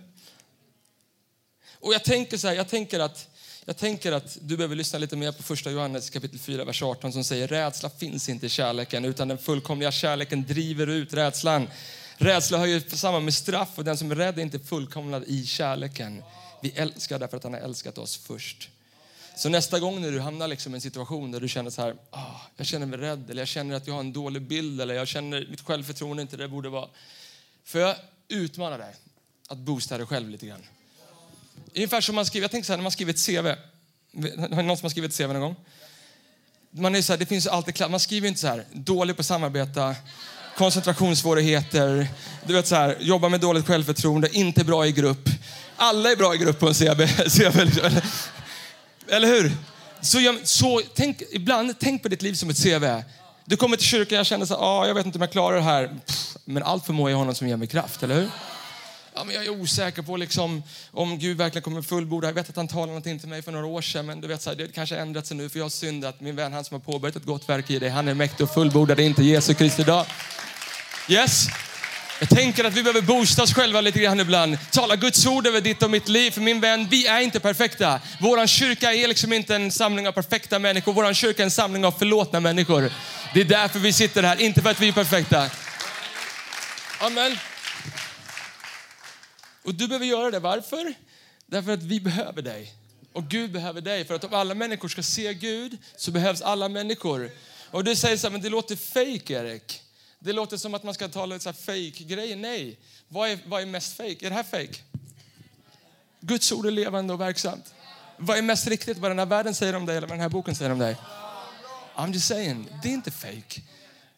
Och 1.79 1.93
jag 1.93 2.03
tänker 2.03 2.37
så 2.37 2.47
här, 2.47 2.55
jag 2.55 2.67
tänker 2.69 2.99
att 2.99 3.29
jag 3.65 3.77
tänker 3.77 4.11
att 4.11 4.37
du 4.41 4.57
behöver 4.57 4.75
lyssna 4.75 4.99
lite 4.99 5.15
mer 5.15 5.31
på 5.31 5.43
första 5.43 5.71
Johannes 5.71 6.09
kapitel 6.09 6.39
4, 6.39 6.65
vers 6.65 6.83
18 6.83 7.13
som 7.13 7.23
säger 7.23 7.47
rädsla 7.47 7.89
finns 7.89 8.29
inte 8.29 8.45
i 8.45 8.49
kärleken 8.49 9.05
utan 9.05 9.27
den 9.27 9.37
fullkomliga 9.37 9.91
kärleken 9.91 10.43
driver 10.43 10.87
ut 10.87 11.13
rädslan. 11.13 11.67
Rädsla 12.17 12.57
hör 12.57 12.65
ju 12.65 12.81
samman 12.81 13.25
med 13.25 13.33
straff 13.33 13.69
och 13.75 13.83
den 13.83 13.97
som 13.97 14.11
är 14.11 14.15
rädd 14.15 14.39
är 14.39 14.41
inte 14.41 14.59
fullkomnad 14.59 15.23
i 15.27 15.45
kärleken. 15.45 16.23
Vi 16.63 16.71
älskar 16.75 17.19
därför 17.19 17.37
att 17.37 17.43
han 17.43 17.53
har 17.53 17.59
älskat 17.59 17.97
oss 17.97 18.17
först. 18.17 18.69
Så 19.37 19.49
nästa 19.49 19.79
gång 19.79 20.01
när 20.01 20.11
du 20.11 20.19
hamnar 20.19 20.47
liksom 20.47 20.73
i 20.73 20.75
en 20.75 20.81
situation 20.81 21.31
där 21.31 21.39
du 21.39 21.47
känner 21.47 21.69
så 21.69 21.81
här, 21.81 21.95
oh, 22.11 22.41
jag 22.57 22.67
känner 22.67 22.85
mig 22.85 22.99
rädd 22.99 23.29
eller 23.29 23.41
jag 23.41 23.47
känner 23.47 23.75
att 23.75 23.87
jag 23.87 23.93
har 23.93 23.99
en 23.99 24.13
dålig 24.13 24.41
bild 24.41 24.81
eller 24.81 24.93
jag 24.93 25.07
känner 25.07 25.47
mitt 25.49 25.61
självförtroende 25.61 26.21
inte 26.21 26.37
det 26.37 26.47
borde 26.47 26.69
vara. 26.69 26.89
För 27.63 27.79
jag 27.79 27.95
utmanar 28.27 28.77
dig 28.77 28.95
att 29.47 29.57
boosta 29.57 29.97
dig 29.97 30.07
själv 30.07 30.29
lite 30.29 30.45
grann. 30.45 30.63
Ungefär 31.75 32.01
som 32.01 32.15
man 32.15 32.25
skriver, 32.25 32.43
jag 32.43 32.51
tänker 32.51 32.65
så 32.65 32.73
här, 32.73 32.77
när 32.77 32.83
man 32.83 32.91
skriver 32.91 33.13
ett 33.13 33.25
CV. 33.25 33.47
Har 34.55 34.63
någon 34.63 34.77
som 34.77 34.85
har 34.85 34.89
skrivit 34.89 35.11
ett 35.11 35.17
CV 35.17 35.33
någon 35.33 35.41
gång? 35.41 35.55
Man 36.71 36.95
är 36.95 37.01
så 37.01 37.13
här, 37.13 37.17
det 37.17 37.25
finns 37.25 37.47
alltid 37.47 37.75
klart, 37.75 37.91
man 37.91 37.99
skriver 37.99 38.27
inte 38.27 38.39
så 38.39 38.47
här, 38.47 38.65
dålig 38.71 39.15
på 39.15 39.19
att 39.19 39.25
samarbeta, 39.25 39.95
koncentrationssvårigheter, 40.57 42.07
du 42.47 42.53
vet 42.53 42.67
så 42.67 42.75
här, 42.75 42.97
jobbar 42.99 43.29
med 43.29 43.39
dåligt 43.39 43.67
självförtroende, 43.67 44.37
inte 44.37 44.63
bra 44.63 44.87
i 44.87 44.91
grupp. 44.91 45.29
Alla 45.77 46.11
är 46.11 46.15
bra 46.15 46.35
i 46.35 46.37
grupp 46.37 46.59
på 46.59 46.67
en 46.67 46.73
CV. 46.73 47.07
CV 47.29 47.59
eller 47.59 48.03
eller 49.07 49.27
hur? 49.27 49.51
Så, 50.01 50.19
jag, 50.19 50.47
så 50.47 50.81
tänk, 50.93 51.21
ibland, 51.31 51.79
tänk 51.79 52.03
på 52.03 52.09
ditt 52.09 52.21
liv 52.21 52.33
som 52.33 52.49
ett 52.49 52.63
CV. 52.63 52.85
Du 53.45 53.57
kommer 53.57 53.77
till 53.77 53.85
kyrkan, 53.85 54.19
och 54.19 54.25
känner 54.25 54.45
så 54.45 54.55
ah, 54.55 54.87
jag 54.87 54.93
vet 54.93 55.05
inte 55.05 55.17
om 55.17 55.21
jag 55.21 55.31
klarar 55.31 55.55
det 55.55 55.61
här. 55.61 55.87
Pff, 56.05 56.37
men 56.45 56.63
allt 56.63 56.85
förmår 56.85 57.09
jag 57.09 57.17
honom 57.17 57.35
som 57.35 57.47
ger 57.47 57.57
mig 57.57 57.67
kraft, 57.67 58.03
eller 58.03 58.15
hur? 58.15 58.29
Ja, 59.15 59.23
men 59.23 59.35
jag 59.35 59.45
är 59.45 59.49
osäker 59.49 60.01
på 60.01 60.17
liksom, 60.17 60.63
om 60.91 61.19
Gud 61.19 61.37
verkligen 61.37 61.63
kommer 61.63 61.81
fullborda. 61.81 62.27
Jag 62.27 62.33
vet 62.33 62.49
att 62.49 62.55
han 62.55 62.67
talade 62.67 62.87
någonting 62.87 63.19
till 63.19 63.29
mig 63.29 63.41
för 63.41 63.51
några 63.51 63.65
år 63.65 63.81
sedan, 63.81 64.05
men 64.05 64.21
du 64.21 64.27
vet, 64.27 64.41
så 64.41 64.49
här, 64.49 64.57
det 64.57 64.67
kanske 64.67 64.95
har 64.95 65.01
ändrat 65.01 65.27
sig 65.27 65.37
nu 65.37 65.49
för 65.49 65.59
jag 65.59 65.65
har 65.65 65.69
syndat. 65.69 66.21
Min 66.21 66.35
vän, 66.35 66.53
han 66.53 66.63
som 66.63 66.75
har 66.75 66.81
påbörjat 66.81 67.15
ett 67.15 67.25
gott 67.25 67.49
verk 67.49 67.69
i 67.69 67.79
dig, 67.79 67.89
han 67.89 68.07
är 68.07 68.13
mäktig 68.13 68.43
och 68.43 68.53
fullbordad, 68.53 68.97
det 68.97 69.03
är 69.03 69.05
inte 69.05 69.23
Jesu 69.23 69.53
Kristi 69.53 69.81
idag. 69.81 70.05
Yes? 71.09 71.47
Jag 72.19 72.29
tänker 72.29 72.63
att 72.63 72.73
vi 72.73 72.83
behöver 72.83 73.01
boosta 73.01 73.43
oss 73.43 73.53
själva 73.53 73.81
lite 73.81 73.99
grann 73.99 74.19
ibland. 74.19 74.57
Tala 74.71 74.95
Guds 74.95 75.25
ord 75.25 75.47
över 75.47 75.61
ditt 75.61 75.83
och 75.83 75.91
mitt 75.91 76.07
liv. 76.07 76.31
För 76.31 76.41
min 76.41 76.59
vän, 76.59 76.87
vi 76.89 77.07
är 77.07 77.19
inte 77.19 77.39
perfekta. 77.39 78.01
Vår 78.19 78.47
kyrka 78.47 78.93
är 78.93 79.07
liksom 79.07 79.33
inte 79.33 79.55
en 79.55 79.71
samling 79.71 80.07
av 80.07 80.11
perfekta 80.11 80.59
människor. 80.59 80.93
Vår 80.93 81.13
kyrka 81.13 81.41
är 81.41 81.45
en 81.45 81.51
samling 81.51 81.85
av 81.85 81.91
förlåtna 81.91 82.39
människor. 82.39 82.91
Det 83.33 83.41
är 83.41 83.45
därför 83.45 83.79
vi 83.79 83.93
sitter 83.93 84.23
här, 84.23 84.41
inte 84.41 84.61
för 84.61 84.69
att 84.69 84.79
vi 84.79 84.87
är 84.87 84.91
perfekta. 84.91 85.49
Amen. 86.99 87.37
Och 89.63 89.75
du 89.75 89.87
behöver 89.87 90.05
göra 90.05 90.31
det. 90.31 90.39
Varför? 90.39 90.93
Därför 91.45 91.71
att 91.71 91.83
vi 91.83 91.99
behöver 91.99 92.41
dig. 92.41 92.73
Och 93.13 93.23
Gud 93.23 93.51
behöver 93.51 93.81
dig. 93.81 94.05
För 94.05 94.15
att 94.15 94.23
om 94.23 94.33
alla 94.33 94.53
människor 94.53 94.87
ska 94.87 95.03
se 95.03 95.33
Gud 95.33 95.77
så 95.97 96.11
behövs 96.11 96.41
alla 96.41 96.69
människor. 96.69 97.31
Och 97.71 97.83
du 97.83 97.95
säger 97.95 98.17
så 98.17 98.27
här, 98.27 98.31
men 98.31 98.41
det 98.41 98.49
låter 98.49 98.75
fake 98.75 99.33
Erik. 99.33 99.82
Det 100.23 100.33
låter 100.33 100.57
som 100.57 100.73
att 100.73 100.83
man 100.83 100.93
ska 100.93 101.07
tala 101.07 101.39
så 101.39 101.49
här 101.49 101.53
fake-grejer. 101.53 102.35
Nej, 102.35 102.79
vad 103.07 103.29
är, 103.29 103.39
vad 103.45 103.61
är 103.61 103.65
mest 103.65 103.97
fake? 103.97 104.25
Är 104.25 104.29
det 104.29 104.35
här 104.35 104.43
fake? 104.43 104.81
Guds 106.19 106.51
ord 106.51 106.65
är 106.65 106.71
levande 106.71 107.13
och 107.13 107.21
verksamt. 107.21 107.73
Vad 108.17 108.37
är 108.37 108.41
mest 108.41 108.67
riktigt? 108.67 108.97
Vad 108.97 109.11
den 109.11 109.19
här 109.19 109.25
världen 109.25 109.55
säger 109.55 109.75
om 109.75 109.85
dig 109.85 109.97
eller 109.97 110.07
vad 110.07 110.17
den 110.17 110.21
här 110.21 110.29
boken 110.29 110.55
säger 110.55 110.71
om 110.71 110.79
dig? 110.79 110.97
I'm 111.95 112.13
just 112.13 112.27
saying, 112.27 112.67
det 112.83 112.89
är 112.89 112.93
inte 112.93 113.11
fake. 113.11 113.61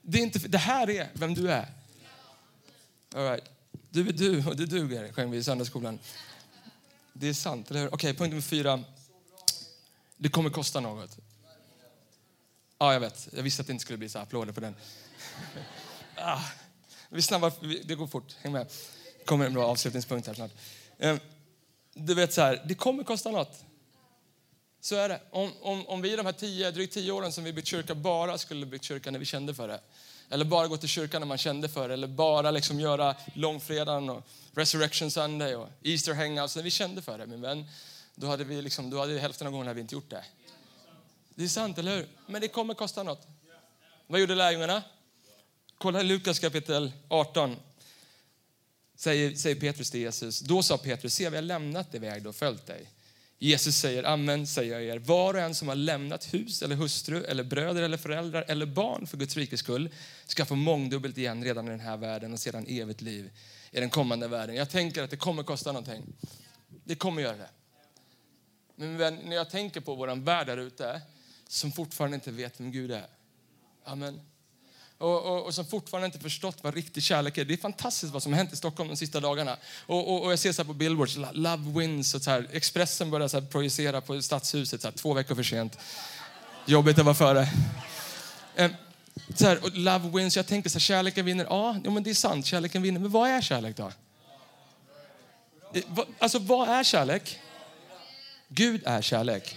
Det, 0.02 0.18
är 0.18 0.22
inte, 0.22 0.40
det 0.40 0.58
här 0.58 0.90
är 0.90 1.10
vem 1.14 1.34
du 1.34 1.52
är. 1.52 1.68
All 3.16 3.30
right. 3.30 3.44
Du 3.90 4.08
är 4.08 4.14
du 4.14 4.46
och 4.48 4.56
det 4.56 4.66
duger, 4.66 5.14
sjöng 5.14 5.32
vi 5.32 5.38
i 5.38 5.44
söndagsskolan. 5.44 6.00
Det 7.14 7.28
är 7.28 7.34
sant, 7.34 7.70
eller 7.70 7.80
hur? 7.80 7.94
Okej, 7.94 8.14
punkt 8.14 8.30
nummer 8.30 8.42
fyra. 8.42 8.84
Det 10.18 10.30
kommer 10.30 10.50
kosta 10.50 10.80
något. 10.80 11.18
Ja, 12.78 12.94
jag 12.94 13.00
vet. 13.00 13.28
Jag 13.32 13.44
visste 13.44 13.62
att 13.62 13.68
det 13.68 13.74
inte 13.74 13.82
skulle 13.82 13.98
bli 13.98 14.10
så 14.10 14.20
applåder 14.20 14.54
på 14.54 14.60
den. 14.60 14.76
Ah, 16.18 16.42
vi 17.10 17.22
snabbar, 17.22 17.54
det 17.84 17.96
går 17.96 18.08
fort. 18.08 18.36
Häng 18.42 18.52
med. 18.52 18.68
Det 19.20 19.26
kommer 19.26 19.46
en 19.46 19.54
bra 19.54 19.66
avslutningspunkt 19.66 20.28
här 20.28 20.34
snart. 20.34 20.52
Ehm, 21.00 21.20
du 21.94 22.14
vet 22.14 22.34
så 22.34 22.42
här, 22.42 22.62
det 22.66 22.76
kommer 22.76 23.04
kosta 23.04 23.32
något. 23.32 23.64
Så 24.82 24.96
är 24.96 25.10
det. 25.10 25.22
Om, 25.30 25.52
om, 25.62 25.88
om 25.88 26.02
vi 26.02 26.16
de 26.16 26.26
här 26.26 26.34
tio, 26.34 26.72
drygt 26.72 26.94
tio 26.94 27.12
åren 27.12 27.32
som 27.32 27.44
vi 27.44 27.54
byggt 27.54 27.68
kyrka 27.68 27.96
bara 27.96 28.38
skulle 28.38 28.66
byggt 28.66 28.84
kyrka 28.84 29.12
när 29.12 29.20
vi 29.20 29.26
kände 29.26 29.54
för 29.54 29.68
det. 29.68 29.80
Eller 30.30 30.46
bara 30.46 30.68
gå 30.68 30.78
till 30.78 30.90
kyrkan 30.90 31.22
när 31.22 31.28
man 31.28 31.38
kände 31.38 31.70
för 31.70 31.88
det. 31.88 31.94
Eller 31.94 32.08
bara 32.08 32.52
liksom 32.52 32.80
göra 32.80 33.16
långfredagen 33.34 34.10
och 34.10 34.24
resurrection 34.54 35.12
sunday 35.12 35.56
och 35.56 35.70
Easter 35.84 36.14
hangouts 36.14 36.56
när 36.56 36.64
vi 36.64 36.72
kände 36.72 37.02
för 37.02 37.18
det. 37.18 37.26
Min 37.26 37.42
vän, 37.42 37.66
då 38.16 38.28
hade 38.28 38.44
vi 38.44 38.62
liksom, 38.62 38.90
då 38.90 39.00
hade 39.00 39.20
hälften 39.20 39.48
av 39.48 39.54
gångerna 39.54 39.74
vi 39.74 39.82
inte 39.82 39.96
gjort 39.96 40.10
det. 40.10 40.26
Det 41.36 41.44
är 41.44 41.48
sant, 41.48 41.78
eller 41.78 41.96
hur? 41.96 42.08
Men 42.28 42.42
det 42.42 42.48
kommer 42.48 42.74
kosta 42.74 43.04
något. 43.04 43.28
Vad 44.08 44.20
gjorde 44.20 44.36
lärjungarna? 44.36 44.84
Kolla 45.78 46.02
Lukas 46.02 46.40
kapitel 46.40 46.92
18. 47.08 47.56
Säger, 48.96 49.36
säger 49.36 49.56
Petrus 49.56 49.92
till 49.92 50.00
Jesus. 50.00 50.40
Då 50.40 50.64
sa 50.64 50.78
Petrus, 50.78 51.14
se 51.14 51.30
vi 51.30 51.36
har 51.36 51.44
lämnat 51.44 51.92
det 51.92 52.00
vi 52.00 52.08
ägde 52.08 52.30
och 52.30 52.36
följt 52.36 52.66
dig. 52.66 52.90
Jesus 53.38 53.78
säger, 53.78 54.04
amen 54.04 54.48
säger 54.48 54.74
jag 54.74 54.84
er, 54.84 55.00
var 55.00 55.34
och 55.34 55.40
en 55.40 55.56
som 55.56 55.68
har 55.68 55.76
lämnat 55.76 56.34
hus 56.34 56.62
eller 56.62 56.76
hustru 56.76 57.24
eller 57.24 57.44
bröder 57.44 57.82
eller 57.82 57.98
föräldrar 57.98 58.46
eller 58.48 58.66
barn 58.66 59.08
för 59.08 59.18
Guds 59.18 59.38
rikes 59.38 59.60
skull 59.60 59.90
ska 60.26 60.46
få 60.46 60.56
mångdubbelt 60.56 61.18
igen 61.18 61.44
redan 61.44 61.68
i 61.68 61.72
den 61.72 61.80
här 61.80 61.98
världen 61.98 62.34
och 62.34 62.40
sedan 62.40 62.66
evigt 62.68 63.02
liv 63.02 63.30
i 63.72 63.80
den 63.80 63.90
kommande 63.90 64.28
världen. 64.28 64.56
Jag 64.56 64.70
tänker 64.70 65.04
att 65.04 65.10
det 65.10 65.18
kommer 65.18 65.44
kosta 65.44 65.72
någonting. 65.72 66.16
Det 66.84 66.96
kommer 66.96 67.22
göra 67.22 67.38
det. 67.38 67.50
Men 68.76 69.16
när 69.16 69.36
jag 69.36 69.50
tänker 69.50 69.82
på 69.82 69.96
vår 69.96 70.16
värld 70.16 70.48
där 70.48 70.58
ute 70.58 71.02
som 71.48 71.72
fortfarande 71.72 72.16
inte 72.16 72.32
vet 72.32 72.60
vem 72.60 72.72
Gud 72.72 72.92
är. 72.92 73.08
Amen 73.84 74.22
och, 74.98 75.26
och, 75.26 75.46
och, 75.46 75.54
som 75.54 75.66
fortfarande 75.66 76.06
inte 76.06 76.20
förstått 76.20 76.58
vad 76.62 76.76
riktig 76.76 77.04
kärlek 77.04 77.38
är. 77.38 77.46
Det 77.46 77.54
är 77.54 77.58
fantastiskt 77.58 78.14
vad 78.14 78.24
som 78.24 78.34
har 78.34 78.38
hänt 78.38 78.54
i 78.54 78.56
Stockholm 78.56 78.90
de 78.90 78.96
sista 78.96 79.20
dagarna. 79.20 79.58
Och, 79.86 80.24
och 80.24 80.32
jag 80.32 80.40
ser 80.40 80.52
så 80.52 80.66
på 80.66 80.74
billboards, 80.74 81.18
love 81.32 81.80
wins 81.80 82.14
och 82.14 82.22
så 82.22 82.32
här. 82.32 82.48
Expressen 82.52 83.12
börjar 83.12 83.28
så 83.28 83.40
här 83.40 83.48
projicera 83.48 84.02
på 84.02 84.22
stadshuset 84.22 84.82
så 84.82 84.88
här, 84.88 84.96
två 84.96 85.14
veckor 85.14 85.36
för 85.36 85.44
sent. 85.44 85.78
Jobbigt 86.66 87.00
att 87.00 87.06
vara 87.06 87.16
före. 87.16 87.50
Ehm, 88.56 88.76
så 89.36 89.48
här, 89.48 89.64
och 89.64 89.72
love 89.74 90.10
wins, 90.10 90.36
jag 90.36 90.48
tänker 90.48 90.70
så 90.70 90.76
här, 90.76 90.80
kärleken 90.80 91.26
vinner. 91.26 91.46
Ja, 91.50 91.74
men 91.84 92.04
det 92.04 92.10
är 92.10 92.14
sant, 92.14 92.46
kärleken 92.46 92.82
vinner. 92.82 93.00
Men 93.00 93.12
vad 93.12 93.30
är 93.30 93.42
kärlek 93.42 93.78
då? 93.78 93.92
Eh, 95.74 95.84
alltså 96.20 96.40
vad 96.40 96.70
är 96.70 96.84
kärlek? 96.84 97.40
Gud 98.48 98.82
är 98.86 99.02
kärlek. 99.02 99.56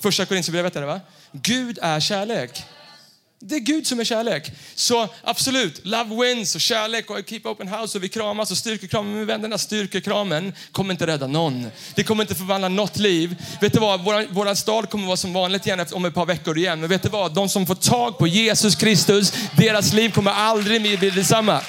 Första 0.00 0.26
Korinthierbrevet 0.26 0.76
är 0.76 0.80
det 0.80 0.86
va? 0.86 1.00
Gud 1.32 1.78
är 1.82 2.00
kärlek. 2.00 2.64
Det 3.42 3.54
är 3.54 3.60
Gud 3.60 3.86
som 3.86 4.00
är 4.00 4.04
kärlek. 4.04 4.52
Så 4.74 5.08
absolut, 5.22 5.86
love 5.86 6.26
wins 6.26 6.54
och 6.54 6.60
kärlek 6.60 7.10
och 7.10 7.28
keep 7.28 7.40
open 7.44 7.68
house 7.68 7.98
och 7.98 8.04
vi 8.04 8.08
kramas 8.08 8.50
och 8.50 8.56
styrkekramen. 8.56 9.14
Men 9.14 9.26
vän, 9.26 9.42
den 9.42 9.58
styrkekramen 9.58 10.52
kommer 10.72 10.90
inte 10.90 11.06
rädda 11.06 11.26
någon. 11.26 11.70
Det 11.94 12.04
kommer 12.04 12.24
inte 12.24 12.34
förvandla 12.34 12.68
något 12.68 12.96
liv. 12.96 13.36
Vet 13.60 13.72
du 13.72 13.78
vad, 13.78 14.04
våran, 14.04 14.26
våran 14.30 14.56
stad 14.56 14.90
kommer 14.90 15.06
vara 15.06 15.16
som 15.16 15.32
vanligt 15.32 15.66
igen 15.66 15.86
om 15.92 16.04
ett 16.04 16.14
par 16.14 16.26
veckor 16.26 16.58
igen. 16.58 16.80
Men 16.80 16.88
vet 16.88 17.02
du 17.02 17.08
vad, 17.08 17.34
de 17.34 17.48
som 17.48 17.66
får 17.66 17.74
tag 17.74 18.18
på 18.18 18.26
Jesus 18.26 18.74
Kristus, 18.74 19.32
deras 19.56 19.92
liv 19.92 20.10
kommer 20.10 20.30
aldrig 20.30 20.82
mer 20.82 20.96
bli 20.96 21.10
detsamma. 21.10 21.62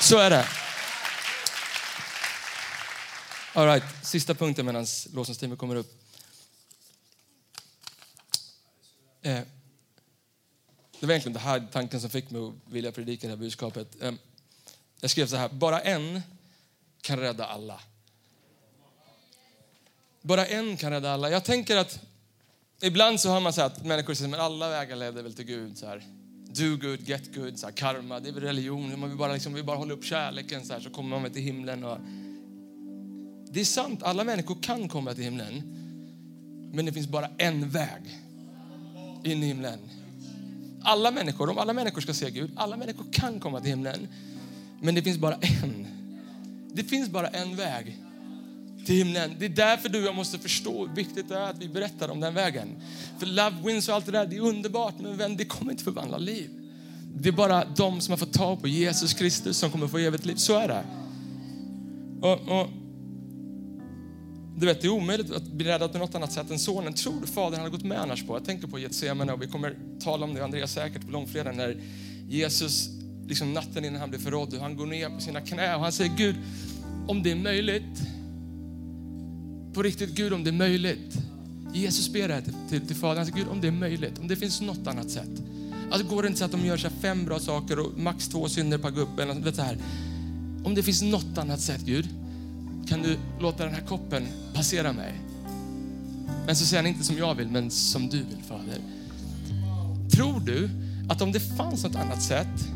Så 0.00 0.18
är 0.18 0.30
det. 0.30 0.44
All 3.52 3.66
right, 3.66 3.84
sista 4.02 4.34
punkten 4.34 4.66
medan 4.66 4.86
låtsasteamet 5.12 5.58
kommer 5.58 5.76
upp. 5.76 5.92
Eh. 9.22 9.57
Det 11.00 11.06
var 11.06 11.12
egentligen 11.12 11.32
den 11.32 11.42
här 11.42 11.66
tanken 11.72 12.00
som 12.00 12.10
fick 12.10 12.30
mig 12.30 12.42
att 12.42 12.72
vilja 12.72 12.92
predika 12.92 13.26
det 13.26 13.32
här 13.32 13.38
budskapet. 13.38 14.02
Ehm, 14.02 14.18
jag 15.00 15.10
skrev 15.10 15.26
så 15.26 15.36
här, 15.36 15.48
bara 15.48 15.80
en 15.80 16.22
kan 17.00 17.18
rädda 17.18 17.46
alla. 17.46 17.80
Bara 20.22 20.46
en 20.46 20.76
kan 20.76 20.92
rädda 20.92 21.12
alla. 21.12 21.30
Jag 21.30 21.44
tänker 21.44 21.76
att 21.76 22.00
ibland 22.80 23.20
så 23.20 23.30
hör 23.30 23.40
man 23.40 23.52
så 23.52 23.62
att 23.62 23.84
människor 23.84 24.14
säger 24.14 24.34
att 24.34 24.40
alla 24.40 24.68
vägar 24.68 24.96
leder 24.96 25.22
väl 25.22 25.34
till 25.34 25.44
Gud. 25.44 25.78
Så 25.78 25.86
här. 25.86 26.04
Do 26.50 26.76
good, 26.76 27.08
get 27.08 27.34
good, 27.34 27.58
så 27.58 27.66
här, 27.66 27.72
karma, 27.72 28.20
det 28.20 28.28
är 28.28 28.32
väl 28.32 28.42
religion. 28.42 29.00
Man 29.00 29.08
vill 29.08 29.18
bara, 29.18 29.32
liksom, 29.32 29.54
vill 29.54 29.64
bara 29.64 29.76
hålla 29.76 29.94
upp 29.94 30.04
kärleken 30.04 30.66
så, 30.66 30.72
här, 30.72 30.80
så 30.80 30.90
kommer 30.90 31.20
man 31.20 31.30
till 31.30 31.42
himlen. 31.42 31.84
Och... 31.84 31.98
Det 33.50 33.60
är 33.60 33.64
sant, 33.64 34.02
alla 34.02 34.24
människor 34.24 34.62
kan 34.62 34.88
komma 34.88 35.14
till 35.14 35.24
himlen. 35.24 35.62
Men 36.72 36.86
det 36.86 36.92
finns 36.92 37.08
bara 37.08 37.28
en 37.38 37.70
väg 37.70 38.02
in 39.24 39.42
i 39.42 39.46
himlen. 39.46 39.78
Alla 40.82 41.10
människor, 41.10 41.50
om 41.50 41.58
alla 41.58 41.72
människor 41.72 42.00
ska 42.00 42.14
se 42.14 42.30
Gud, 42.30 42.50
alla 42.56 42.76
människor 42.76 43.04
kan 43.12 43.40
komma 43.40 43.60
till 43.60 43.70
himlen. 43.70 44.08
Men 44.80 44.94
det 44.94 45.02
finns 45.02 45.18
bara 45.18 45.34
en. 45.34 45.86
Det 46.72 46.84
finns 46.84 47.10
bara 47.10 47.28
en 47.28 47.56
väg 47.56 47.98
till 48.86 48.94
himlen. 48.96 49.36
Det 49.38 49.44
är 49.44 49.48
därför 49.48 49.88
du 49.88 50.00
och 50.00 50.06
jag 50.06 50.14
måste 50.14 50.38
förstå 50.38 50.86
hur 50.86 50.94
viktigt 50.94 51.28
det 51.28 51.36
är 51.36 51.50
att 51.50 51.58
vi 51.58 51.68
berättar 51.68 52.08
om 52.08 52.20
den 52.20 52.34
vägen. 52.34 52.68
För 53.18 53.26
love 53.26 53.56
wins 53.64 53.88
och 53.88 53.94
allt 53.94 54.06
det 54.06 54.12
där, 54.12 54.26
det 54.26 54.36
är 54.36 54.40
underbart, 54.40 54.94
men 55.00 55.16
vän, 55.16 55.36
det 55.36 55.44
kommer 55.44 55.72
inte 55.72 55.84
förvandla 55.84 56.18
liv. 56.18 56.50
Det 57.14 57.28
är 57.28 57.32
bara 57.32 57.64
de 57.64 58.00
som 58.00 58.12
har 58.12 58.18
fått 58.18 58.32
tag 58.32 58.60
på 58.60 58.68
Jesus 58.68 59.14
Kristus 59.14 59.58
som 59.58 59.70
kommer 59.70 59.88
få 59.88 59.98
evigt 59.98 60.26
liv. 60.26 60.34
Så 60.34 60.58
är 60.58 60.68
det. 60.68 60.84
Och, 62.20 62.60
och, 62.60 62.70
du 64.58 64.66
vet, 64.66 64.80
det 64.80 64.86
är 64.86 64.90
omöjligt 64.90 65.32
att 65.32 65.42
bli 65.42 65.66
räddad 65.66 65.92
på 65.92 65.98
något 65.98 66.14
annat 66.14 66.32
sätt 66.32 66.50
än 66.50 66.58
sonen. 66.58 66.92
Tror 66.92 67.20
du 67.20 67.26
fadern 67.26 67.60
hade 67.60 67.70
gått 67.70 67.84
med 67.84 68.00
annars 68.00 68.26
på? 68.26 68.36
Jag 68.36 68.44
tänker 68.44 68.66
på 68.66 68.78
Getsemane 68.78 69.32
och 69.32 69.42
vi 69.42 69.46
kommer 69.46 69.76
tala 70.00 70.24
om 70.24 70.34
det, 70.34 70.44
Andreas 70.44 70.72
säkert, 70.72 71.06
på 71.06 71.10
långfredagen 71.10 71.56
när 71.56 71.76
Jesus, 72.28 72.88
liksom 73.28 73.52
natten 73.52 73.84
innan 73.84 74.00
han 74.00 74.10
blir 74.10 74.20
förrådd, 74.20 74.54
han 74.60 74.76
går 74.76 74.86
ner 74.86 75.10
på 75.10 75.20
sina 75.20 75.40
knä 75.40 75.74
och 75.74 75.80
han 75.80 75.92
säger 75.92 76.16
Gud, 76.16 76.36
om 77.08 77.22
det 77.22 77.30
är 77.30 77.36
möjligt, 77.36 78.02
på 79.74 79.82
riktigt 79.82 80.14
Gud 80.14 80.32
om 80.32 80.44
det 80.44 80.50
är 80.50 80.52
möjligt. 80.52 81.18
Jesus 81.74 82.12
ber 82.12 82.28
det 82.28 82.34
här 82.34 82.40
till, 82.40 82.54
till, 82.68 82.86
till 82.86 82.96
Fadern, 82.96 83.16
han 83.16 83.26
säger 83.26 83.38
Gud 83.38 83.48
om 83.48 83.60
det 83.60 83.68
är 83.68 83.72
möjligt, 83.72 84.18
om 84.18 84.28
det 84.28 84.36
finns 84.36 84.60
något 84.60 84.86
annat 84.86 85.10
sätt. 85.10 85.30
Alltså 85.90 86.08
går 86.08 86.22
det 86.22 86.28
inte 86.28 86.38
så 86.38 86.44
att 86.44 86.52
de 86.52 86.66
gör 86.66 86.76
så 86.76 86.90
fem 86.90 87.24
bra 87.24 87.38
saker 87.38 87.78
och 87.78 87.98
max 87.98 88.28
två 88.28 88.48
synder 88.48 88.78
per 88.78 88.90
gubbe, 88.90 89.22
alltså, 89.22 89.44
vet 89.44 89.56
så 89.56 89.62
här. 89.62 89.78
Om 90.64 90.74
det 90.74 90.82
finns 90.82 91.02
något 91.02 91.38
annat 91.38 91.60
sätt 91.60 91.80
Gud, 91.80 92.08
kan 92.88 93.02
du 93.02 93.18
låta 93.40 93.64
den 93.64 93.74
här 93.74 93.80
koppen 93.80 94.26
passera 94.54 94.92
mig? 94.92 95.12
Men 96.46 96.56
så 96.56 96.66
säger 96.66 96.82
han 96.82 96.92
inte 96.92 97.04
som 97.04 97.18
jag 97.18 97.34
vill, 97.34 97.48
men 97.48 97.70
som 97.70 98.08
du 98.08 98.16
vill 98.16 98.42
Fader. 98.48 98.78
Tror 100.10 100.40
du 100.40 100.70
att 101.08 101.22
om 101.22 101.32
det 101.32 101.40
fanns 101.40 101.84
något 101.84 101.96
annat 101.96 102.22
sätt 102.22 102.68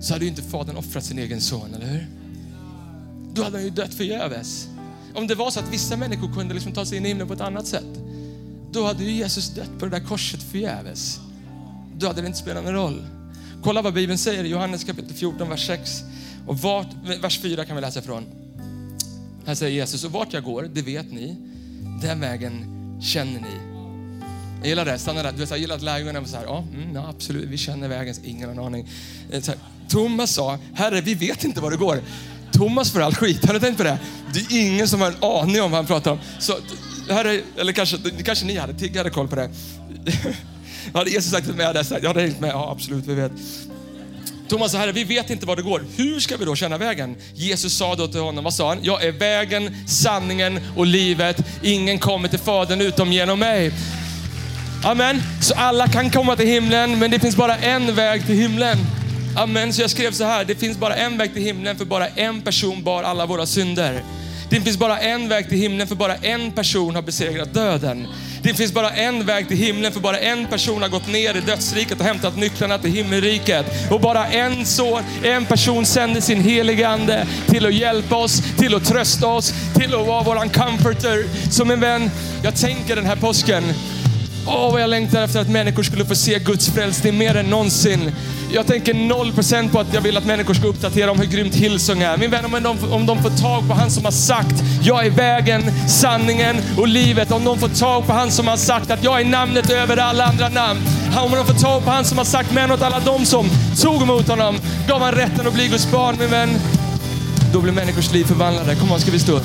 så 0.00 0.12
hade 0.12 0.24
ju 0.24 0.30
inte 0.30 0.42
Fadern 0.42 0.76
offrat 0.76 1.04
sin 1.04 1.18
egen 1.18 1.40
son, 1.40 1.74
eller 1.74 1.86
hur? 1.86 2.06
Då 3.34 3.42
hade 3.42 3.56
han 3.56 3.64
ju 3.64 3.70
dött 3.70 3.94
förgäves. 3.94 4.68
Om 5.14 5.26
det 5.26 5.34
var 5.34 5.50
så 5.50 5.60
att 5.60 5.72
vissa 5.72 5.96
människor 5.96 6.34
kunde 6.34 6.54
liksom 6.54 6.72
ta 6.72 6.86
sig 6.86 6.98
in 6.98 7.04
i 7.04 7.08
himlen 7.08 7.28
på 7.28 7.34
ett 7.34 7.40
annat 7.40 7.66
sätt, 7.66 8.00
då 8.72 8.86
hade 8.86 9.04
ju 9.04 9.10
Jesus 9.10 9.54
dött 9.54 9.78
på 9.78 9.84
det 9.84 9.90
där 9.90 10.06
korset 10.06 10.42
förgäves. 10.42 11.20
Då 11.98 12.06
hade 12.06 12.20
det 12.20 12.26
inte 12.26 12.38
spelat 12.38 12.64
någon 12.64 12.74
roll. 12.74 13.06
Kolla 13.62 13.82
vad 13.82 13.94
Bibeln 13.94 14.18
säger 14.18 14.44
i 14.44 14.48
Johannes 14.48 14.84
kapitel 14.84 15.14
14, 15.14 15.48
vers 15.48 15.66
6. 15.66 16.02
Och 16.46 16.58
vart, 16.58 16.88
vers 17.22 17.40
4 17.40 17.64
kan 17.64 17.76
vi 17.76 17.82
läsa 17.82 17.98
ifrån. 17.98 18.24
Här 19.46 19.54
säger 19.54 19.72
Jesus, 19.72 20.04
och 20.04 20.12
vart 20.12 20.32
jag 20.32 20.44
går, 20.44 20.70
det 20.72 20.82
vet 20.82 21.12
ni. 21.12 21.36
Den 22.02 22.20
vägen 22.20 22.64
känner 23.02 23.40
ni. 23.40 23.70
Jag 24.60 24.68
gillar 24.68 24.84
det, 24.84 24.98
stanna 24.98 25.22
där. 25.22 25.32
Du 25.32 25.38
vet, 25.38 25.50
jag 25.50 25.58
gillar 25.58 25.76
att 25.76 25.82
lärjungarna 25.82 26.20
var 26.20 26.26
så 26.26 26.36
här, 26.36 26.44
ja, 26.44 26.64
mm, 26.74 26.94
ja 26.94 27.08
absolut, 27.08 27.48
vi 27.48 27.56
känner 27.56 27.88
vägen, 27.88 28.14
ingen 28.24 28.58
aning. 28.58 28.88
Eh, 29.30 29.40
så 29.40 29.50
här, 29.50 29.60
Thomas 29.88 30.34
sa, 30.34 30.58
Herre, 30.74 31.00
vi 31.00 31.14
vet 31.14 31.44
inte 31.44 31.60
var 31.60 31.70
det 31.70 31.76
går. 31.76 32.00
Thomas 32.52 32.92
får 32.92 33.00
all 33.00 33.14
skit, 33.14 33.46
har 33.46 33.54
du 33.54 33.60
tänkt 33.60 33.76
på 33.76 33.82
det? 33.82 33.98
Det 34.34 34.40
är 34.40 34.66
ingen 34.66 34.88
som 34.88 35.00
har 35.00 35.08
en 35.08 35.24
aning 35.24 35.62
om 35.62 35.70
vad 35.70 35.78
han 35.78 35.86
pratar 35.86 36.10
om. 36.10 36.18
Så, 36.38 36.54
herre, 37.08 37.40
eller 37.56 37.72
kanske, 37.72 37.96
kanske 38.24 38.46
ni 38.46 38.56
hade, 38.56 38.74
Tigge 38.74 38.98
hade 38.98 39.10
koll 39.10 39.28
på 39.28 39.36
det. 39.36 39.50
hade 40.94 41.10
Jesus 41.10 41.30
sagt 41.30 41.46
till 41.46 41.54
mig, 41.54 41.66
hade 41.66 41.84
jag 41.90 42.08
hade 42.08 42.20
hängt 42.20 42.40
med, 42.40 42.50
ja 42.50 42.70
absolut, 42.70 43.06
vi 43.06 43.14
vet. 43.14 43.32
Thomas 44.50 44.72
sa, 44.72 44.78
Herre, 44.78 44.92
vi 44.92 45.04
vet 45.04 45.30
inte 45.30 45.46
var 45.46 45.56
det 45.56 45.62
går. 45.62 45.84
Hur 45.96 46.20
ska 46.20 46.36
vi 46.36 46.44
då 46.44 46.56
känna 46.56 46.78
vägen? 46.78 47.16
Jesus 47.34 47.72
sa 47.72 47.94
då 47.94 48.08
till 48.08 48.20
honom, 48.20 48.44
vad 48.44 48.54
sa 48.54 48.68
han? 48.68 48.78
Jag 48.82 49.04
är 49.04 49.12
vägen, 49.12 49.76
sanningen 49.86 50.60
och 50.76 50.86
livet. 50.86 51.36
Ingen 51.62 51.98
kommer 51.98 52.28
till 52.28 52.38
Fadern 52.38 52.80
utom 52.80 53.12
genom 53.12 53.38
mig. 53.38 53.72
Amen. 54.84 55.22
Så 55.42 55.54
alla 55.54 55.88
kan 55.88 56.10
komma 56.10 56.36
till 56.36 56.46
himlen, 56.46 56.98
men 56.98 57.10
det 57.10 57.18
finns 57.18 57.36
bara 57.36 57.56
en 57.56 57.94
väg 57.94 58.26
till 58.26 58.34
himlen. 58.34 58.78
Amen. 59.36 59.72
Så 59.72 59.82
jag 59.82 59.90
skrev 59.90 60.12
så 60.12 60.24
här, 60.24 60.44
det 60.44 60.54
finns 60.54 60.78
bara 60.78 60.96
en 60.96 61.18
väg 61.18 61.34
till 61.34 61.42
himlen 61.42 61.76
för 61.76 61.84
bara 61.84 62.08
en 62.08 62.42
person 62.42 62.82
bar 62.82 63.02
alla 63.02 63.26
våra 63.26 63.46
synder. 63.46 64.02
Det 64.50 64.60
finns 64.60 64.78
bara 64.78 65.00
en 65.00 65.28
väg 65.28 65.48
till 65.48 65.58
himlen 65.58 65.86
för 65.86 65.94
bara 65.94 66.14
en 66.14 66.52
person 66.52 66.94
har 66.94 67.02
besegrat 67.02 67.54
döden. 67.54 68.06
Det 68.50 68.56
finns 68.56 68.72
bara 68.72 68.90
en 68.90 69.26
väg 69.26 69.48
till 69.48 69.56
himlen 69.56 69.92
för 69.92 70.00
bara 70.00 70.18
en 70.18 70.46
person 70.46 70.82
har 70.82 70.88
gått 70.88 71.08
ner 71.08 71.36
i 71.36 71.40
dödsriket 71.40 72.00
och 72.00 72.06
hämtat 72.06 72.36
nycklarna 72.36 72.78
till 72.78 72.90
himmelriket. 72.90 73.66
Och 73.90 74.00
bara 74.00 74.26
en 74.26 74.66
så, 74.66 75.00
en 75.24 75.46
person 75.46 75.86
sänder 75.86 76.20
sin 76.20 76.40
helige 76.40 76.88
ande 76.88 77.26
till 77.46 77.66
att 77.66 77.74
hjälpa 77.74 78.16
oss, 78.16 78.42
till 78.58 78.74
att 78.74 78.84
trösta 78.84 79.26
oss, 79.26 79.52
till 79.74 79.94
att 79.94 80.06
vara 80.06 80.22
våran 80.22 80.48
comforter. 80.48 81.24
Så 81.50 81.64
min 81.64 81.80
vän, 81.80 82.10
jag 82.42 82.56
tänker 82.56 82.96
den 82.96 83.06
här 83.06 83.16
påsken, 83.16 83.64
Åh, 84.46 84.72
vad 84.72 84.82
jag 84.82 84.90
längtar 84.90 85.22
efter 85.22 85.40
att 85.40 85.48
människor 85.48 85.82
skulle 85.82 86.04
få 86.04 86.14
se 86.14 86.38
Guds 86.38 86.68
frälsning 86.68 87.18
mer 87.18 87.36
än 87.36 87.46
någonsin. 87.46 88.12
Jag 88.52 88.66
tänker 88.66 88.94
0% 88.94 89.72
på 89.72 89.80
att 89.80 89.94
jag 89.94 90.00
vill 90.00 90.16
att 90.16 90.24
människor 90.24 90.54
ska 90.54 90.66
uppdatera 90.66 91.10
om 91.10 91.18
hur 91.18 91.26
grymt 91.26 91.54
Hillsong 91.54 92.02
är. 92.02 92.16
Min 92.16 92.30
vän, 92.30 92.44
om 92.44 92.62
de, 92.62 92.92
om 92.92 93.06
de 93.06 93.22
får 93.22 93.30
tag 93.30 93.68
på 93.68 93.74
han 93.74 93.90
som 93.90 94.04
har 94.04 94.12
sagt, 94.12 94.62
jag 94.82 95.06
är 95.06 95.10
vägen, 95.10 95.62
sanningen 95.88 96.56
och 96.78 96.88
livet. 96.88 97.32
Om 97.32 97.44
de 97.44 97.58
får 97.58 97.68
tag 97.68 98.06
på 98.06 98.12
han 98.12 98.30
som 98.30 98.48
har 98.48 98.56
sagt 98.56 98.90
att 98.90 99.04
jag 99.04 99.20
är 99.20 99.24
namnet 99.24 99.70
över 99.70 99.96
alla 99.96 100.24
andra 100.24 100.48
namn. 100.48 100.80
Om 101.24 101.30
de 101.30 101.46
får 101.46 101.54
tag 101.54 101.84
på 101.84 101.90
han 101.90 102.04
som 102.04 102.18
har 102.18 102.24
sagt 102.24 102.52
men 102.52 102.72
åt 102.72 102.82
alla 102.82 103.00
de 103.00 103.26
som 103.26 103.50
tog 103.82 104.02
emot 104.02 104.28
honom, 104.28 104.56
gav 104.88 105.00
han 105.00 105.12
rätten 105.12 105.46
att 105.46 105.54
bli 105.54 105.68
Guds 105.68 105.90
barn, 105.90 106.16
min 106.18 106.30
vän. 106.30 106.50
Då 107.52 107.60
blir 107.60 107.72
människors 107.72 108.12
liv 108.12 108.24
förvandlade. 108.24 108.74
Kom 108.74 108.92
on, 108.92 109.00
ska 109.00 109.10
vi 109.10 109.18
stå 109.18 109.32
upp? 109.32 109.44